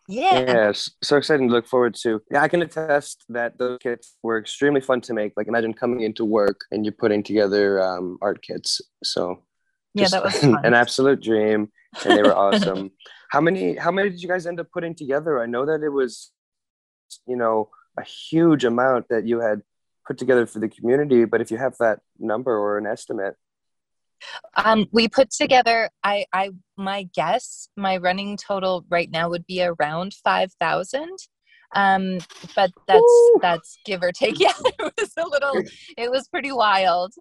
Yeah. 0.09 0.41
Yes. 0.41 0.91
So 1.03 1.17
exciting 1.17 1.49
to 1.49 1.55
look 1.55 1.67
forward 1.67 1.95
to. 2.03 2.21
Yeah, 2.31 2.43
I 2.43 2.49
can 2.49 2.63
attest 2.63 3.25
that 3.31 3.59
those 3.59 3.79
kits 3.83 4.17
were 4.23 4.39
extremely 4.39 4.81
fun 4.81 5.01
to 5.03 5.15
make. 5.15 5.33
Like 5.37 5.49
imagine 5.49 5.73
coming 5.73 6.03
into 6.03 6.25
work 6.25 6.61
and 6.71 6.85
you're 6.85 6.93
putting 6.93 7.23
together 7.23 7.83
um, 7.83 8.19
art 8.21 8.43
kits. 8.43 8.81
So 9.03 9.43
yeah, 9.95 10.09
that 10.09 10.23
was 10.23 10.35
fun. 10.41 10.65
an 10.65 10.75
absolute 10.75 11.23
dream. 11.23 11.71
And 12.05 12.19
they 12.19 12.23
were 12.23 12.37
awesome. 12.45 12.91
how 13.31 13.41
many 13.41 13.77
how 13.77 13.91
many 13.91 14.11
did 14.11 14.23
you 14.23 14.29
guys 14.29 14.47
end 14.47 14.61
up 14.61 14.71
putting 14.73 14.95
together? 14.95 15.41
I 15.41 15.47
know 15.47 15.65
that 15.67 15.83
it 15.83 15.91
was, 15.91 16.33
you 17.27 17.37
know, 17.37 17.71
a 17.99 18.05
huge 18.05 18.65
amount 18.65 19.09
that 19.09 19.27
you 19.27 19.41
had 19.41 19.63
put 20.07 20.19
together 20.19 20.47
for 20.47 20.59
the 20.59 20.69
community, 20.69 21.25
but 21.25 21.41
if 21.41 21.51
you 21.51 21.57
have 21.57 21.77
that 21.81 22.01
number 22.19 22.53
or 22.57 22.79
an 22.79 22.87
estimate. 22.87 23.37
Um, 24.57 24.87
we 24.93 25.09
put 25.09 25.31
together. 25.31 25.91
I, 26.03 26.27
I, 26.33 26.51
my 26.77 27.09
guess, 27.15 27.69
my 27.77 27.97
running 27.97 28.37
total 28.37 28.85
right 28.89 29.11
now 29.11 29.29
would 29.29 29.47
be 29.47 29.63
around 29.63 30.15
five 30.25 30.53
thousand. 30.61 31.17
Um, 31.75 32.19
but 32.55 32.71
that's 32.87 33.03
Ooh. 33.03 33.39
that's 33.43 33.79
give 33.85 34.03
or 34.03 34.13
take. 34.13 34.39
Yeah, 34.39 34.53
it 34.65 34.93
was 34.99 35.13
a 35.17 35.27
little. 35.27 35.63
It 35.97 36.11
was 36.11 36.29
pretty 36.29 36.53
wild. 36.53 37.15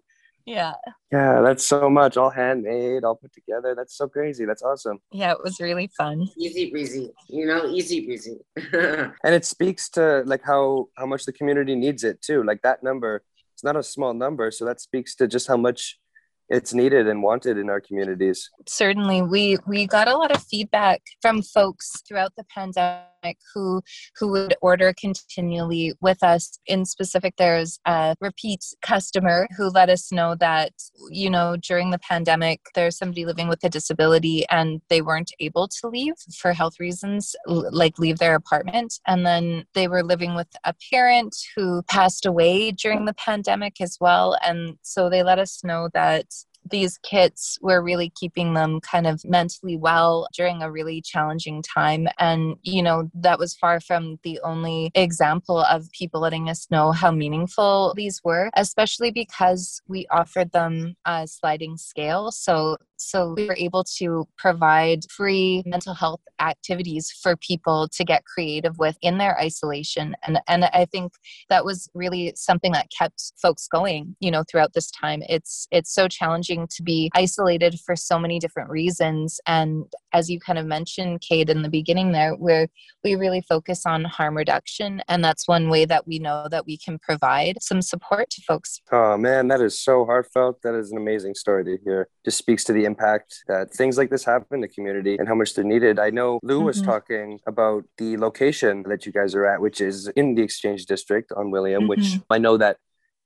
Yeah. 0.46 0.74
Yeah, 1.10 1.40
that's 1.40 1.64
so 1.64 1.88
much. 1.88 2.16
All 2.16 2.28
handmade, 2.28 3.04
all 3.04 3.14
put 3.14 3.32
together. 3.32 3.74
That's 3.74 3.96
so 3.96 4.08
crazy. 4.08 4.44
That's 4.44 4.62
awesome. 4.62 4.98
Yeah, 5.10 5.32
it 5.32 5.38
was 5.42 5.58
really 5.58 5.90
fun. 5.96 6.28
Easy 6.38 6.70
breezy. 6.70 7.10
You 7.28 7.46
know, 7.46 7.66
easy 7.66 8.04
breezy. 8.04 8.38
and 8.72 9.34
it 9.34 9.44
speaks 9.44 9.88
to 9.90 10.22
like 10.26 10.42
how 10.44 10.88
how 10.96 11.06
much 11.06 11.24
the 11.24 11.32
community 11.32 11.74
needs 11.74 12.04
it 12.04 12.20
too. 12.20 12.42
Like 12.42 12.62
that 12.62 12.82
number. 12.82 13.22
It's 13.54 13.64
not 13.64 13.76
a 13.76 13.82
small 13.84 14.12
number, 14.12 14.50
so 14.50 14.64
that 14.64 14.80
speaks 14.80 15.14
to 15.16 15.28
just 15.28 15.46
how 15.46 15.56
much 15.56 16.00
it's 16.48 16.74
needed 16.74 17.08
and 17.08 17.22
wanted 17.22 17.58
in 17.58 17.70
our 17.70 17.80
communities. 17.80 18.50
Certainly. 18.66 19.22
We 19.22 19.58
we 19.66 19.86
got 19.86 20.08
a 20.08 20.16
lot 20.16 20.30
of 20.30 20.42
feedback 20.42 21.02
from 21.22 21.42
folks 21.42 22.02
throughout 22.06 22.32
the 22.36 22.44
pandemic 22.44 23.13
who 23.52 23.82
who 24.18 24.28
would 24.28 24.54
order 24.62 24.94
continually 24.98 25.92
with 26.00 26.22
us. 26.22 26.58
In 26.66 26.84
specific 26.84 27.34
there's 27.36 27.78
a 27.86 28.16
repeat 28.20 28.64
customer 28.82 29.48
who 29.56 29.68
let 29.68 29.88
us 29.88 30.12
know 30.12 30.34
that 30.36 30.72
you 31.10 31.30
know 31.30 31.56
during 31.56 31.90
the 31.90 31.98
pandemic 31.98 32.60
there's 32.74 32.96
somebody 32.96 33.24
living 33.24 33.48
with 33.48 33.62
a 33.64 33.68
disability 33.68 34.44
and 34.50 34.80
they 34.88 35.02
weren't 35.02 35.32
able 35.40 35.68
to 35.68 35.88
leave 35.88 36.14
for 36.38 36.52
health 36.52 36.78
reasons 36.80 37.34
like 37.46 37.98
leave 37.98 38.18
their 38.18 38.34
apartment. 38.34 39.00
And 39.06 39.26
then 39.26 39.64
they 39.74 39.88
were 39.88 40.02
living 40.02 40.34
with 40.34 40.48
a 40.64 40.74
parent 40.90 41.36
who 41.56 41.82
passed 41.82 42.26
away 42.26 42.70
during 42.70 43.04
the 43.04 43.14
pandemic 43.14 43.80
as 43.80 43.98
well. 44.00 44.36
And 44.44 44.76
so 44.82 45.08
they 45.08 45.22
let 45.22 45.38
us 45.38 45.62
know 45.64 45.88
that 45.94 46.26
these 46.70 46.98
kits 46.98 47.58
were 47.60 47.82
really 47.82 48.10
keeping 48.10 48.54
them 48.54 48.80
kind 48.80 49.06
of 49.06 49.24
mentally 49.24 49.76
well 49.76 50.26
during 50.32 50.62
a 50.62 50.70
really 50.70 51.00
challenging 51.02 51.62
time. 51.62 52.08
And, 52.18 52.56
you 52.62 52.82
know, 52.82 53.10
that 53.14 53.38
was 53.38 53.54
far 53.54 53.80
from 53.80 54.18
the 54.22 54.40
only 54.42 54.90
example 54.94 55.58
of 55.58 55.90
people 55.92 56.20
letting 56.20 56.48
us 56.48 56.66
know 56.70 56.92
how 56.92 57.10
meaningful 57.10 57.94
these 57.96 58.20
were, 58.24 58.50
especially 58.54 59.10
because 59.10 59.82
we 59.88 60.06
offered 60.10 60.52
them 60.52 60.96
a 61.04 61.26
sliding 61.26 61.76
scale. 61.76 62.30
So 62.30 62.76
so 62.96 63.34
we 63.36 63.46
were 63.46 63.56
able 63.56 63.84
to 63.98 64.26
provide 64.38 65.00
free 65.10 65.62
mental 65.66 65.94
health 65.94 66.20
activities 66.40 67.10
for 67.10 67.36
people 67.36 67.88
to 67.88 68.04
get 68.04 68.24
creative 68.24 68.78
with 68.78 68.96
in 69.02 69.18
their 69.18 69.38
isolation. 69.40 70.16
And, 70.26 70.40
and 70.48 70.64
I 70.66 70.86
think 70.90 71.12
that 71.48 71.64
was 71.64 71.88
really 71.94 72.32
something 72.36 72.72
that 72.72 72.90
kept 72.96 73.32
folks 73.40 73.68
going, 73.68 74.16
you 74.20 74.30
know, 74.30 74.44
throughout 74.48 74.72
this 74.74 74.90
time. 74.90 75.22
It's 75.28 75.66
it's 75.70 75.92
so 75.92 76.08
challenging 76.08 76.66
to 76.68 76.82
be 76.82 77.10
isolated 77.14 77.78
for 77.80 77.96
so 77.96 78.18
many 78.18 78.38
different 78.38 78.70
reasons. 78.70 79.40
And 79.46 79.84
as 80.12 80.30
you 80.30 80.38
kind 80.40 80.58
of 80.58 80.66
mentioned, 80.66 81.20
Kate, 81.20 81.50
in 81.50 81.62
the 81.62 81.68
beginning 81.68 82.12
there, 82.12 82.34
where 82.34 82.68
we 83.02 83.14
really 83.14 83.42
focus 83.42 83.84
on 83.86 84.04
harm 84.04 84.36
reduction. 84.36 85.02
And 85.08 85.24
that's 85.24 85.46
one 85.48 85.68
way 85.68 85.84
that 85.84 86.06
we 86.06 86.18
know 86.18 86.48
that 86.50 86.66
we 86.66 86.78
can 86.78 86.98
provide 86.98 87.58
some 87.60 87.82
support 87.82 88.30
to 88.30 88.42
folks. 88.42 88.80
Oh 88.90 89.16
man, 89.16 89.48
that 89.48 89.60
is 89.60 89.78
so 89.78 90.04
heartfelt. 90.04 90.62
That 90.62 90.74
is 90.74 90.90
an 90.90 90.98
amazing 90.98 91.34
story 91.34 91.64
to 91.64 91.78
hear. 91.84 92.08
Just 92.24 92.38
speaks 92.38 92.64
to 92.64 92.72
the 92.72 92.83
impact 92.84 93.44
that 93.48 93.72
things 93.72 93.96
like 93.98 94.10
this 94.10 94.24
have 94.24 94.44
in 94.50 94.60
the 94.60 94.68
community 94.68 95.16
and 95.16 95.28
how 95.28 95.34
much 95.34 95.54
they're 95.54 95.64
needed. 95.64 95.98
I 95.98 96.10
know 96.10 96.38
Lou 96.42 96.58
mm-hmm. 96.58 96.66
was 96.66 96.82
talking 96.82 97.40
about 97.46 97.84
the 97.98 98.16
location 98.16 98.84
that 98.88 99.06
you 99.06 99.12
guys 99.12 99.34
are 99.34 99.46
at, 99.46 99.60
which 99.60 99.80
is 99.80 100.08
in 100.08 100.34
the 100.34 100.42
Exchange 100.42 100.86
District 100.86 101.32
on 101.36 101.50
William, 101.50 101.82
mm-hmm. 101.82 101.88
which 101.88 102.20
I 102.30 102.38
know 102.38 102.56
that 102.56 102.78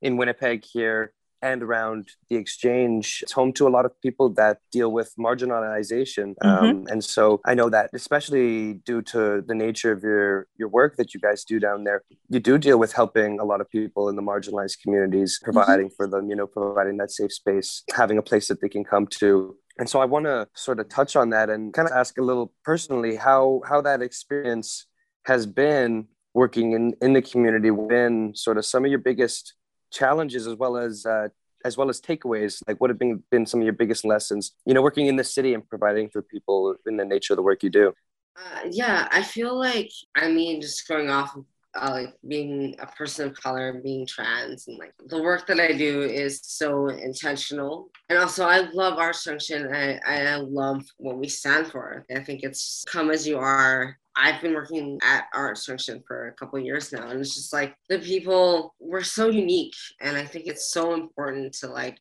in 0.02 0.16
Winnipeg 0.16 0.64
here, 0.64 1.12
and 1.42 1.62
around 1.62 2.10
the 2.28 2.36
exchange. 2.36 3.20
It's 3.22 3.32
home 3.32 3.52
to 3.54 3.66
a 3.66 3.70
lot 3.70 3.84
of 3.84 3.92
people 4.00 4.30
that 4.30 4.58
deal 4.72 4.90
with 4.92 5.12
marginalization. 5.18 6.34
Mm-hmm. 6.42 6.64
Um, 6.64 6.86
and 6.88 7.02
so 7.02 7.40
I 7.44 7.54
know 7.54 7.70
that, 7.70 7.90
especially 7.92 8.74
due 8.84 9.02
to 9.02 9.42
the 9.46 9.54
nature 9.54 9.92
of 9.92 10.02
your, 10.02 10.46
your 10.56 10.68
work 10.68 10.96
that 10.96 11.14
you 11.14 11.20
guys 11.20 11.44
do 11.44 11.58
down 11.58 11.84
there, 11.84 12.02
you 12.28 12.40
do 12.40 12.58
deal 12.58 12.78
with 12.78 12.92
helping 12.92 13.40
a 13.40 13.44
lot 13.44 13.60
of 13.60 13.68
people 13.70 14.08
in 14.08 14.16
the 14.16 14.22
marginalized 14.22 14.80
communities, 14.82 15.38
mm-hmm. 15.38 15.52
providing 15.52 15.86
mm-hmm. 15.86 15.96
for 15.96 16.08
them, 16.08 16.28
you 16.28 16.36
know, 16.36 16.46
providing 16.46 16.96
that 16.98 17.10
safe 17.10 17.32
space, 17.32 17.82
having 17.94 18.18
a 18.18 18.22
place 18.22 18.48
that 18.48 18.60
they 18.60 18.68
can 18.68 18.84
come 18.84 19.06
to. 19.06 19.56
And 19.78 19.88
so 19.88 20.00
I 20.00 20.06
want 20.06 20.24
to 20.24 20.48
sort 20.54 20.80
of 20.80 20.88
touch 20.88 21.14
on 21.14 21.30
that 21.30 21.50
and 21.50 21.72
kind 21.72 21.88
of 21.88 21.94
ask 21.94 22.18
a 22.18 22.22
little 22.22 22.52
personally 22.64 23.14
how 23.14 23.62
how 23.68 23.80
that 23.82 24.02
experience 24.02 24.86
has 25.24 25.46
been 25.46 26.08
working 26.34 26.72
in, 26.72 26.94
in 27.00 27.12
the 27.12 27.22
community, 27.22 27.70
been 27.70 28.34
sort 28.34 28.58
of 28.58 28.64
some 28.64 28.84
of 28.84 28.90
your 28.90 29.00
biggest 29.00 29.54
challenges 29.90 30.46
as 30.46 30.54
well 30.56 30.76
as 30.76 31.06
uh, 31.06 31.28
as 31.64 31.76
well 31.76 31.88
as 31.88 32.00
takeaways 32.00 32.62
like 32.68 32.80
what 32.80 32.90
have 32.90 32.98
been, 32.98 33.22
been 33.30 33.46
some 33.46 33.60
of 33.60 33.64
your 33.64 33.72
biggest 33.72 34.04
lessons 34.04 34.52
you 34.64 34.74
know 34.74 34.82
working 34.82 35.06
in 35.06 35.16
the 35.16 35.24
city 35.24 35.54
and 35.54 35.68
providing 35.68 36.08
for 36.08 36.22
people 36.22 36.74
in 36.86 36.96
the 36.96 37.04
nature 37.04 37.32
of 37.32 37.36
the 37.36 37.42
work 37.42 37.62
you 37.62 37.70
do? 37.70 37.92
Uh, 38.36 38.60
yeah 38.70 39.08
i 39.10 39.22
feel 39.22 39.58
like 39.58 39.90
i 40.16 40.30
mean 40.30 40.60
just 40.60 40.86
going 40.86 41.10
off 41.10 41.34
of 41.36 41.44
uh, 41.76 41.90
like 41.90 42.14
being 42.26 42.74
a 42.80 42.86
person 42.86 43.28
of 43.28 43.34
color 43.34 43.80
being 43.82 44.06
trans 44.06 44.68
and 44.68 44.78
like 44.78 44.94
the 45.06 45.22
work 45.22 45.46
that 45.46 45.60
i 45.60 45.72
do 45.72 46.02
is 46.02 46.40
so 46.42 46.88
intentional. 46.88 47.90
And 48.08 48.18
also 48.18 48.46
i 48.46 48.60
love 48.72 48.98
ArtsJunktion 48.98 49.72
I, 49.74 50.00
I 50.06 50.36
love 50.36 50.84
what 50.96 51.18
we 51.18 51.28
stand 51.28 51.68
for. 51.68 52.06
I 52.14 52.20
think 52.20 52.42
it's 52.42 52.84
come 52.88 53.10
as 53.10 53.26
you 53.26 53.38
are 53.38 53.98
I've 54.18 54.42
been 54.42 54.54
working 54.54 54.98
at 55.02 55.32
ArtsJunktion 55.32 56.02
for 56.06 56.28
a 56.28 56.32
couple 56.32 56.58
years 56.58 56.92
now, 56.92 57.08
and 57.08 57.20
it's 57.20 57.36
just 57.36 57.52
like 57.52 57.74
the 57.88 58.00
people 58.00 58.74
were 58.80 59.04
so 59.04 59.28
unique, 59.28 59.76
and 60.00 60.16
I 60.16 60.24
think 60.24 60.46
it's 60.46 60.72
so 60.72 60.92
important 60.94 61.54
to 61.60 61.68
like. 61.68 61.98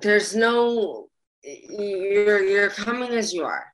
There's 0.00 0.34
no, 0.34 1.06
you're 1.44 2.42
you're 2.42 2.70
coming 2.70 3.10
as 3.10 3.32
you 3.32 3.44
are, 3.44 3.66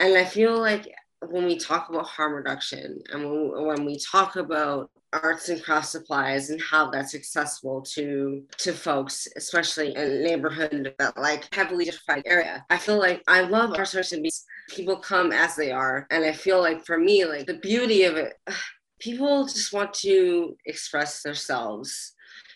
and 0.00 0.16
I 0.16 0.24
feel 0.24 0.58
like 0.58 0.88
when 1.20 1.44
we 1.44 1.58
talk 1.58 1.90
about 1.90 2.06
harm 2.06 2.32
reduction 2.32 2.98
and 3.12 3.24
when, 3.24 3.66
when 3.66 3.84
we 3.84 3.98
talk 3.98 4.36
about 4.36 4.90
arts 5.12 5.48
and 5.48 5.62
craft 5.62 5.88
supplies 5.88 6.50
and 6.50 6.60
how 6.60 6.90
that's 6.90 7.14
accessible 7.14 7.80
to 7.80 8.42
to 8.58 8.72
folks 8.72 9.26
especially 9.36 9.94
in 9.96 10.22
neighborhood 10.22 10.94
that 10.98 11.16
like 11.16 11.52
heavily 11.54 11.86
gentrified 11.86 12.22
area 12.26 12.64
i 12.68 12.76
feel 12.76 12.98
like 12.98 13.22
i 13.26 13.40
love 13.40 13.74
our 13.78 13.86
social 13.86 14.18
media 14.18 14.30
people 14.68 14.96
come 14.96 15.32
as 15.32 15.56
they 15.56 15.70
are. 15.70 16.06
And 16.10 16.24
i 16.24 16.32
feel 16.32 16.60
like 16.60 16.84
for 16.84 16.98
me 16.98 17.24
like 17.24 17.46
the 17.46 17.58
beauty 17.58 18.04
of 18.04 18.16
it 18.16 18.34
people 19.00 19.44
just 19.44 19.72
want 19.72 19.94
to 19.94 20.56
express 20.66 21.22
themselves. 21.22 22.14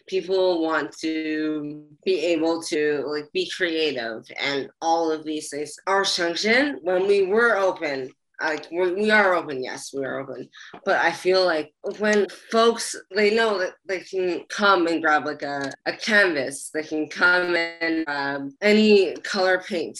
People 0.09 0.63
want 0.63 0.91
to 0.99 1.85
be 2.05 2.19
able 2.19 2.61
to 2.65 3.05
like 3.07 3.31
be 3.33 3.49
creative. 3.57 4.25
And 4.41 4.69
all 4.81 5.13
of 5.13 5.25
these 5.25 5.51
things 5.51 5.77
ArtsJunktion 5.89 6.83
when 6.83 7.07
we 7.07 7.27
were 7.27 7.57
open 7.57 8.11
like 8.43 8.69
we 8.73 9.11
are 9.11 9.35
open 9.35 9.63
yes 9.63 9.93
we 9.95 10.05
are 10.05 10.21
open. 10.21 10.49
But 10.85 10.99
i 10.99 11.13
feel 11.13 11.45
like 11.45 11.73
when 11.99 12.29
folks 12.51 12.97
they 13.15 13.35
know 13.35 13.59
that 13.59 13.75
they 13.87 14.01
can 14.01 14.45
come 14.49 14.87
and 14.87 15.01
grab 15.01 15.27
like 15.27 15.43
a, 15.43 15.71
a 15.87 15.93
canvas 15.93 16.71
they 16.75 16.83
can 16.83 17.09
come 17.09 17.55
and 17.55 18.05
grab 18.05 18.51
any 18.61 19.15
color 19.17 19.63
paint 19.67 19.99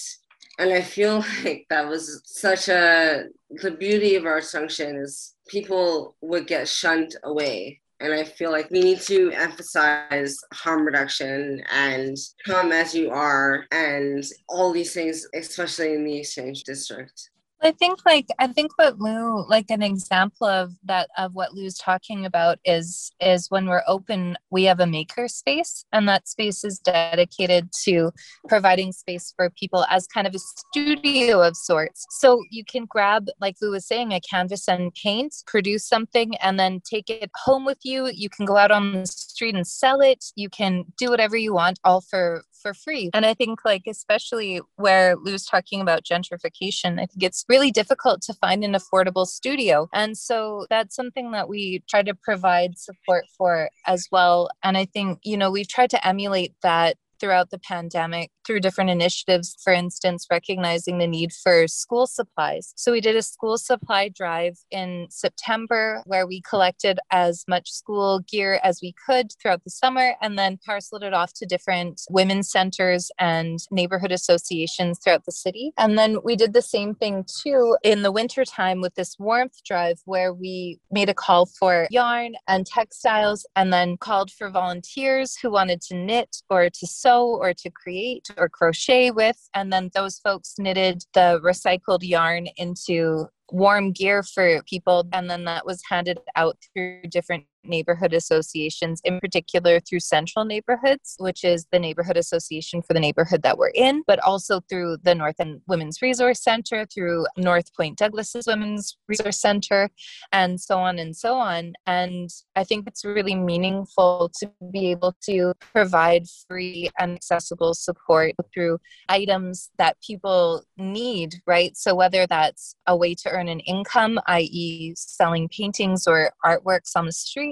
and 0.59 0.73
i 0.73 0.81
feel 0.81 1.25
like 1.45 1.67
that 1.71 1.89
was 1.89 2.23
such 2.25 2.69
a 2.69 3.25
the 3.63 3.71
beauty 3.71 4.15
of 4.17 4.25
our 4.25 4.41
Junction 4.41 4.97
is 4.97 5.35
people 5.49 6.17
would 6.23 6.47
get 6.47 6.69
shunned 6.69 7.15
away 7.25 7.81
and 8.03 8.13
I 8.13 8.25
feel 8.25 8.51
like 8.51 8.69
we 8.71 8.81
need 8.81 9.01
to 9.03 9.31
emphasize 9.31 10.37
harm 10.53 10.85
reduction 10.85 11.63
and 11.71 12.17
come 12.45 12.73
as 12.73 12.95
you 12.95 13.11
are 13.11 13.65
and 13.71 14.25
all 14.49 14.73
these 14.73 14.93
things, 14.93 15.25
especially 15.35 15.95
in 15.95 16.05
the 16.05 16.19
exchange 16.19 16.65
district. 16.65 17.31
I 17.65 17.71
think 17.71 18.01
like 18.05 18.27
I 18.41 18.49
think 18.49 18.73
what 18.77 18.99
Lou 18.99 19.47
like 19.49 19.71
an 19.71 19.83
example 19.83 20.49
of 20.49 20.73
that 20.85 21.09
of 21.17 21.35
what 21.35 21.55
Lou's 21.55 21.79
talking 21.79 22.27
about 22.27 22.59
is 22.65 23.13
is 23.21 23.51
when 23.51 23.67
we're 23.67 23.85
open 23.87 24.37
we 24.51 24.65
have 24.65 24.81
a 24.81 24.87
maker 24.87 25.29
space 25.29 25.85
and 25.93 26.09
that 26.09 26.27
space 26.27 26.65
is 26.65 26.81
dedicated 26.81 27.71
to 27.85 28.11
providing 28.49 28.91
space 28.91 29.33
for 29.37 29.49
people 29.51 29.87
as 29.91 30.09
kind 30.09 30.27
of 30.27 30.35
a 30.35 30.41
studio 30.41 31.41
of 31.41 31.57
sorts. 31.57 32.05
So 32.11 32.43
you 32.51 32.65
can 32.65 32.85
grab 32.85 33.29
like 33.41 33.57
Lou 33.63 33.71
was 33.71 33.87
saying 33.87 34.13
a 34.13 34.21
canvas 34.21 34.69
and 34.69 34.93
paint, 34.95 35.33
produce 35.47 35.87
something 35.87 36.35
and 36.39 36.59
then 36.59 36.81
take 36.85 37.09
it 37.11 37.31
home 37.45 37.65
with 37.65 37.79
you. 37.85 38.11
You 38.13 38.29
can 38.29 38.45
go 38.45 38.57
out 38.57 38.73
on 38.73 38.93
the 38.93 39.07
street 39.43 39.57
and 39.57 39.67
sell 39.67 40.01
it. 40.01 40.25
You 40.37 40.49
can 40.49 40.85
do 40.97 41.11
whatever 41.11 41.37
you 41.37 41.53
want 41.53 41.81
all 41.83 42.01
for 42.01 42.43
for 42.63 42.73
free. 42.73 43.11
And 43.13 43.27
I 43.27 43.35
think 43.35 43.65
like 43.65 43.83
especially 43.89 44.61
where 44.77 45.17
Lou's 45.17 45.45
talking 45.45 45.81
about 45.81 46.05
gentrification, 46.05 46.95
I 46.95 47.07
think 47.07 47.23
it's 47.23 47.45
really 47.49 47.73
difficult 47.73 48.23
to 48.23 48.35
find 48.35 48.63
an 48.63 48.75
affordable 48.75 49.27
studio. 49.27 49.89
And 49.93 50.17
so 50.17 50.67
that's 50.71 50.95
something 50.95 51.33
that 51.33 51.49
we 51.49 51.83
try 51.91 52.03
to 52.05 52.15
provide 52.15 52.79
support 52.79 53.25
for 53.37 53.69
as 53.87 54.07
well. 54.13 54.49
And 54.63 54.77
I 54.77 54.85
think, 54.85 55.19
you 55.25 55.37
know, 55.37 55.51
we've 55.51 55.69
tried 55.69 55.91
to 55.91 56.07
emulate 56.07 56.55
that 56.63 56.97
throughout 57.23 57.51
the 57.51 57.59
pandemic 57.59 58.33
through 58.45 58.59
different 58.59 58.91
initiatives, 58.91 59.57
for 59.63 59.73
instance, 59.73 60.27
recognizing 60.29 60.99
the 60.99 61.07
need 61.07 61.33
for 61.33 61.69
school 61.69 62.09
supplies. 62.09 62.73
So 62.77 62.91
we 62.91 63.01
did 63.01 63.15
a 63.15 63.23
school 63.23 63.59
supply 63.59 64.09
drive 64.09 64.59
in 64.73 65.07
September 65.09 66.03
where 66.05 66.27
we 66.27 66.43
collected 66.43 66.99
as 67.13 67.45
much 67.47 67.71
school 67.71 68.25
gear 68.29 68.59
as 68.65 68.81
we 68.83 68.93
could 69.07 69.31
throughout 69.41 69.63
the 69.63 69.71
summer 69.71 70.15
and 70.21 70.37
then 70.37 70.59
parceled 70.67 71.05
it 71.05 71.15
off 71.15 71.33
to 71.35 71.47
different 71.47 72.01
women's 72.11 72.51
centers 72.51 73.13
and 73.21 73.61
neighborhood 73.71 74.11
associations 74.11 74.99
throughout 74.99 75.25
the 75.25 75.31
city. 75.31 75.71
And 75.79 75.97
then 75.97 76.17
we 76.25 76.35
did 76.35 76.55
the 76.55 76.63
same 76.63 76.93
thing 76.93 77.25
too 77.43 77.77
in 77.85 78.03
the 78.03 78.11
wintertime 78.11 78.81
with 78.81 78.97
this 78.97 79.17
warmth 79.21 79.63
drive 79.65 80.01
where 80.07 80.35
we 80.35 80.81
made 80.91 81.09
a 81.09 81.15
call 81.15 81.47
for 81.47 81.87
yarn 81.91 82.33
and 82.49 82.67
textiles 82.67 83.47
and 83.55 83.73
then 83.73 83.97
called 83.97 84.33
for 84.33 84.51
volunteers 84.51 85.37
who 85.37 85.53
wanted 85.53 85.81
to 85.83 85.95
knit 85.95 86.39
or 86.51 86.69
to 86.69 86.87
sew 86.87 87.12
sew 87.13 87.39
or 87.41 87.55
to 87.55 87.71
create 87.71 88.29
or 88.37 88.49
crochet 88.49 89.11
with. 89.11 89.49
And 89.55 89.73
then 89.73 89.91
those 89.95 90.19
folks 90.19 90.55
knitted 90.59 91.05
the 91.15 91.41
recycled 91.43 92.03
yarn 92.03 92.49
into 92.57 93.27
warm 93.51 93.93
gear 93.93 94.23
for 94.23 94.63
people. 94.63 95.07
And 95.13 95.29
then 95.31 95.45
that 95.45 95.67
was 95.67 95.83
handed 95.89 96.19
out 96.37 96.57
through 96.75 97.03
different 97.09 97.45
neighborhood 97.65 98.13
associations, 98.13 99.01
in 99.05 99.21
particular 99.21 99.81
through 99.81 100.01
Central 100.01 100.45
Neighborhoods, 100.45 101.17
which 101.19 101.45
is 101.45 101.67
the 101.71 101.79
neighborhood 101.79 102.17
association 102.17 102.83
for 102.83 102.95
the 102.95 103.01
neighborhood 103.01 103.43
that 103.43 103.59
we're 103.59 103.73
in, 103.75 104.03
but 104.07 104.19
also 104.21 104.61
through 104.69 104.99
the 105.03 105.15
North 105.15 105.37
End 105.39 105.61
Women's 105.67 106.03
Resource 106.03 106.43
Center, 106.43 106.87
through 106.87 107.27
North 107.37 107.75
Point 107.75 107.99
Douglas's 107.99 108.47
Women's 108.47 108.97
Resource 109.09 109.41
Center, 109.41 109.91
and 110.33 110.61
so 110.61 110.79
on 110.79 110.99
and 110.99 111.15
so 111.17 111.35
on. 111.35 111.73
And 111.87 112.31
I 112.57 112.65
think 112.65 112.87
it's 112.87 113.05
really 113.05 113.35
meaningful 113.35 114.31
to 114.41 114.51
be 114.73 114.91
able 114.91 115.15
to 115.25 115.55
provide 115.73 116.27
free 116.49 116.91
and 116.99 117.15
accessible 117.15 117.75
support 117.75 118.35
through 118.53 118.79
items 119.09 119.71
that 119.79 119.97
people 120.01 120.65
need, 120.77 121.37
right? 121.47 121.77
So 121.77 121.95
whether 121.95 122.27
that's 122.27 122.75
a 122.87 122.97
way 122.97 123.15
to 123.15 123.31
earn 123.31 123.49
an 123.49 123.61
income, 123.61 124.21
i.e., 124.27 124.95
selling 124.97 125.49
paintings 125.49 126.07
or 126.07 126.33
artworks 126.45 126.97
on 126.97 127.07
the 127.07 127.13
street 127.13 127.52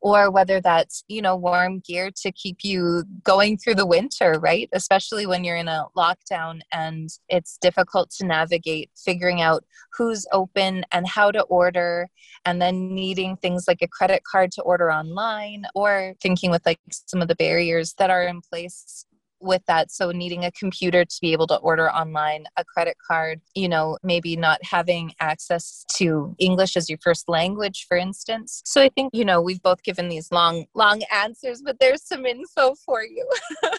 or 0.00 0.30
whether 0.30 0.60
that's 0.60 1.02
you 1.08 1.22
know 1.22 1.34
warm 1.34 1.80
gear 1.80 2.10
to 2.14 2.30
keep 2.32 2.58
you 2.62 3.04
going 3.22 3.56
through 3.56 3.74
the 3.74 3.86
winter 3.86 4.38
right? 4.38 4.68
Especially 4.72 5.26
when 5.26 5.44
you're 5.44 5.56
in 5.56 5.68
a 5.68 5.86
lockdown 5.96 6.60
and 6.72 7.08
it's 7.28 7.58
difficult 7.58 8.10
to 8.10 8.26
navigate 8.26 8.90
figuring 8.96 9.40
out 9.40 9.64
who's 9.96 10.26
open 10.32 10.84
and 10.92 11.08
how 11.08 11.30
to 11.30 11.42
order 11.44 12.08
and 12.44 12.60
then 12.60 12.94
needing 12.94 13.36
things 13.36 13.64
like 13.66 13.80
a 13.80 13.88
credit 13.88 14.22
card 14.30 14.52
to 14.52 14.62
order 14.62 14.92
online 14.92 15.64
or 15.74 16.14
thinking 16.20 16.50
with 16.50 16.64
like 16.66 16.80
some 16.90 17.22
of 17.22 17.28
the 17.28 17.36
barriers 17.36 17.94
that 17.94 18.10
are 18.10 18.24
in 18.24 18.40
place 18.40 19.06
with 19.44 19.62
that. 19.66 19.90
So 19.90 20.10
needing 20.10 20.44
a 20.44 20.50
computer 20.52 21.04
to 21.04 21.16
be 21.20 21.32
able 21.32 21.46
to 21.48 21.56
order 21.56 21.90
online 21.90 22.44
a 22.56 22.64
credit 22.64 22.96
card 23.06 23.40
you 23.54 23.68
know 23.68 23.98
maybe 24.02 24.36
not 24.36 24.58
having 24.64 25.12
access 25.20 25.84
to 25.96 26.34
english 26.38 26.76
as 26.76 26.88
your 26.88 26.98
first 27.02 27.28
language 27.28 27.86
for 27.88 27.96
instance. 27.96 28.62
So 28.64 28.80
i 28.82 28.88
think 28.88 29.14
you 29.14 29.24
know 29.24 29.40
we've 29.40 29.62
both 29.62 29.82
given 29.82 30.08
these 30.08 30.30
long 30.32 30.66
long 30.74 31.02
answers 31.12 31.62
but 31.62 31.78
there's 31.78 32.04
some 32.04 32.26
info 32.26 32.74
for 32.84 33.02
you. 33.02 33.28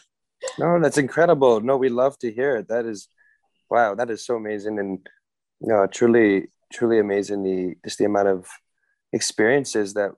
No 0.60 0.80
that's 0.80 1.00
incredible. 1.00 1.60
No 1.60 1.76
we 1.76 1.90
love 1.90 2.18
to 2.20 2.32
hear 2.32 2.58
it. 2.58 2.68
That 2.68 2.86
is 2.86 3.08
wow 3.70 3.96
that 3.96 4.10
is 4.10 4.26
so 4.26 4.36
amazing. 4.36 4.80
And 4.80 5.00
you 5.60 5.70
know 5.70 5.88
truly 5.88 6.48
truly 6.72 7.00
amazing 7.00 7.44
the 7.44 7.76
just 7.84 7.98
the 7.98 8.06
amount 8.06 8.28
of 8.28 8.48
experiences 9.12 9.94
that 9.96 10.12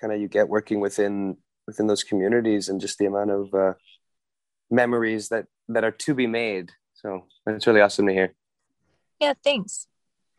kind 0.00 0.12
of 0.12 0.20
you 0.20 0.28
get 0.28 0.48
working 0.48 0.80
within 0.80 1.36
within 1.66 1.86
those 1.86 2.04
communities 2.04 2.68
and 2.68 2.80
just 2.80 2.98
the 2.98 3.06
amount 3.06 3.30
of 3.30 3.52
uh, 3.54 3.74
memories 4.70 5.28
that 5.28 5.46
that 5.68 5.84
are 5.84 5.90
to 5.90 6.14
be 6.14 6.26
made. 6.26 6.72
So 6.94 7.24
it's 7.46 7.66
really 7.66 7.80
awesome 7.80 8.06
to 8.06 8.12
hear. 8.12 8.34
Yeah, 9.20 9.34
thanks. 9.42 9.86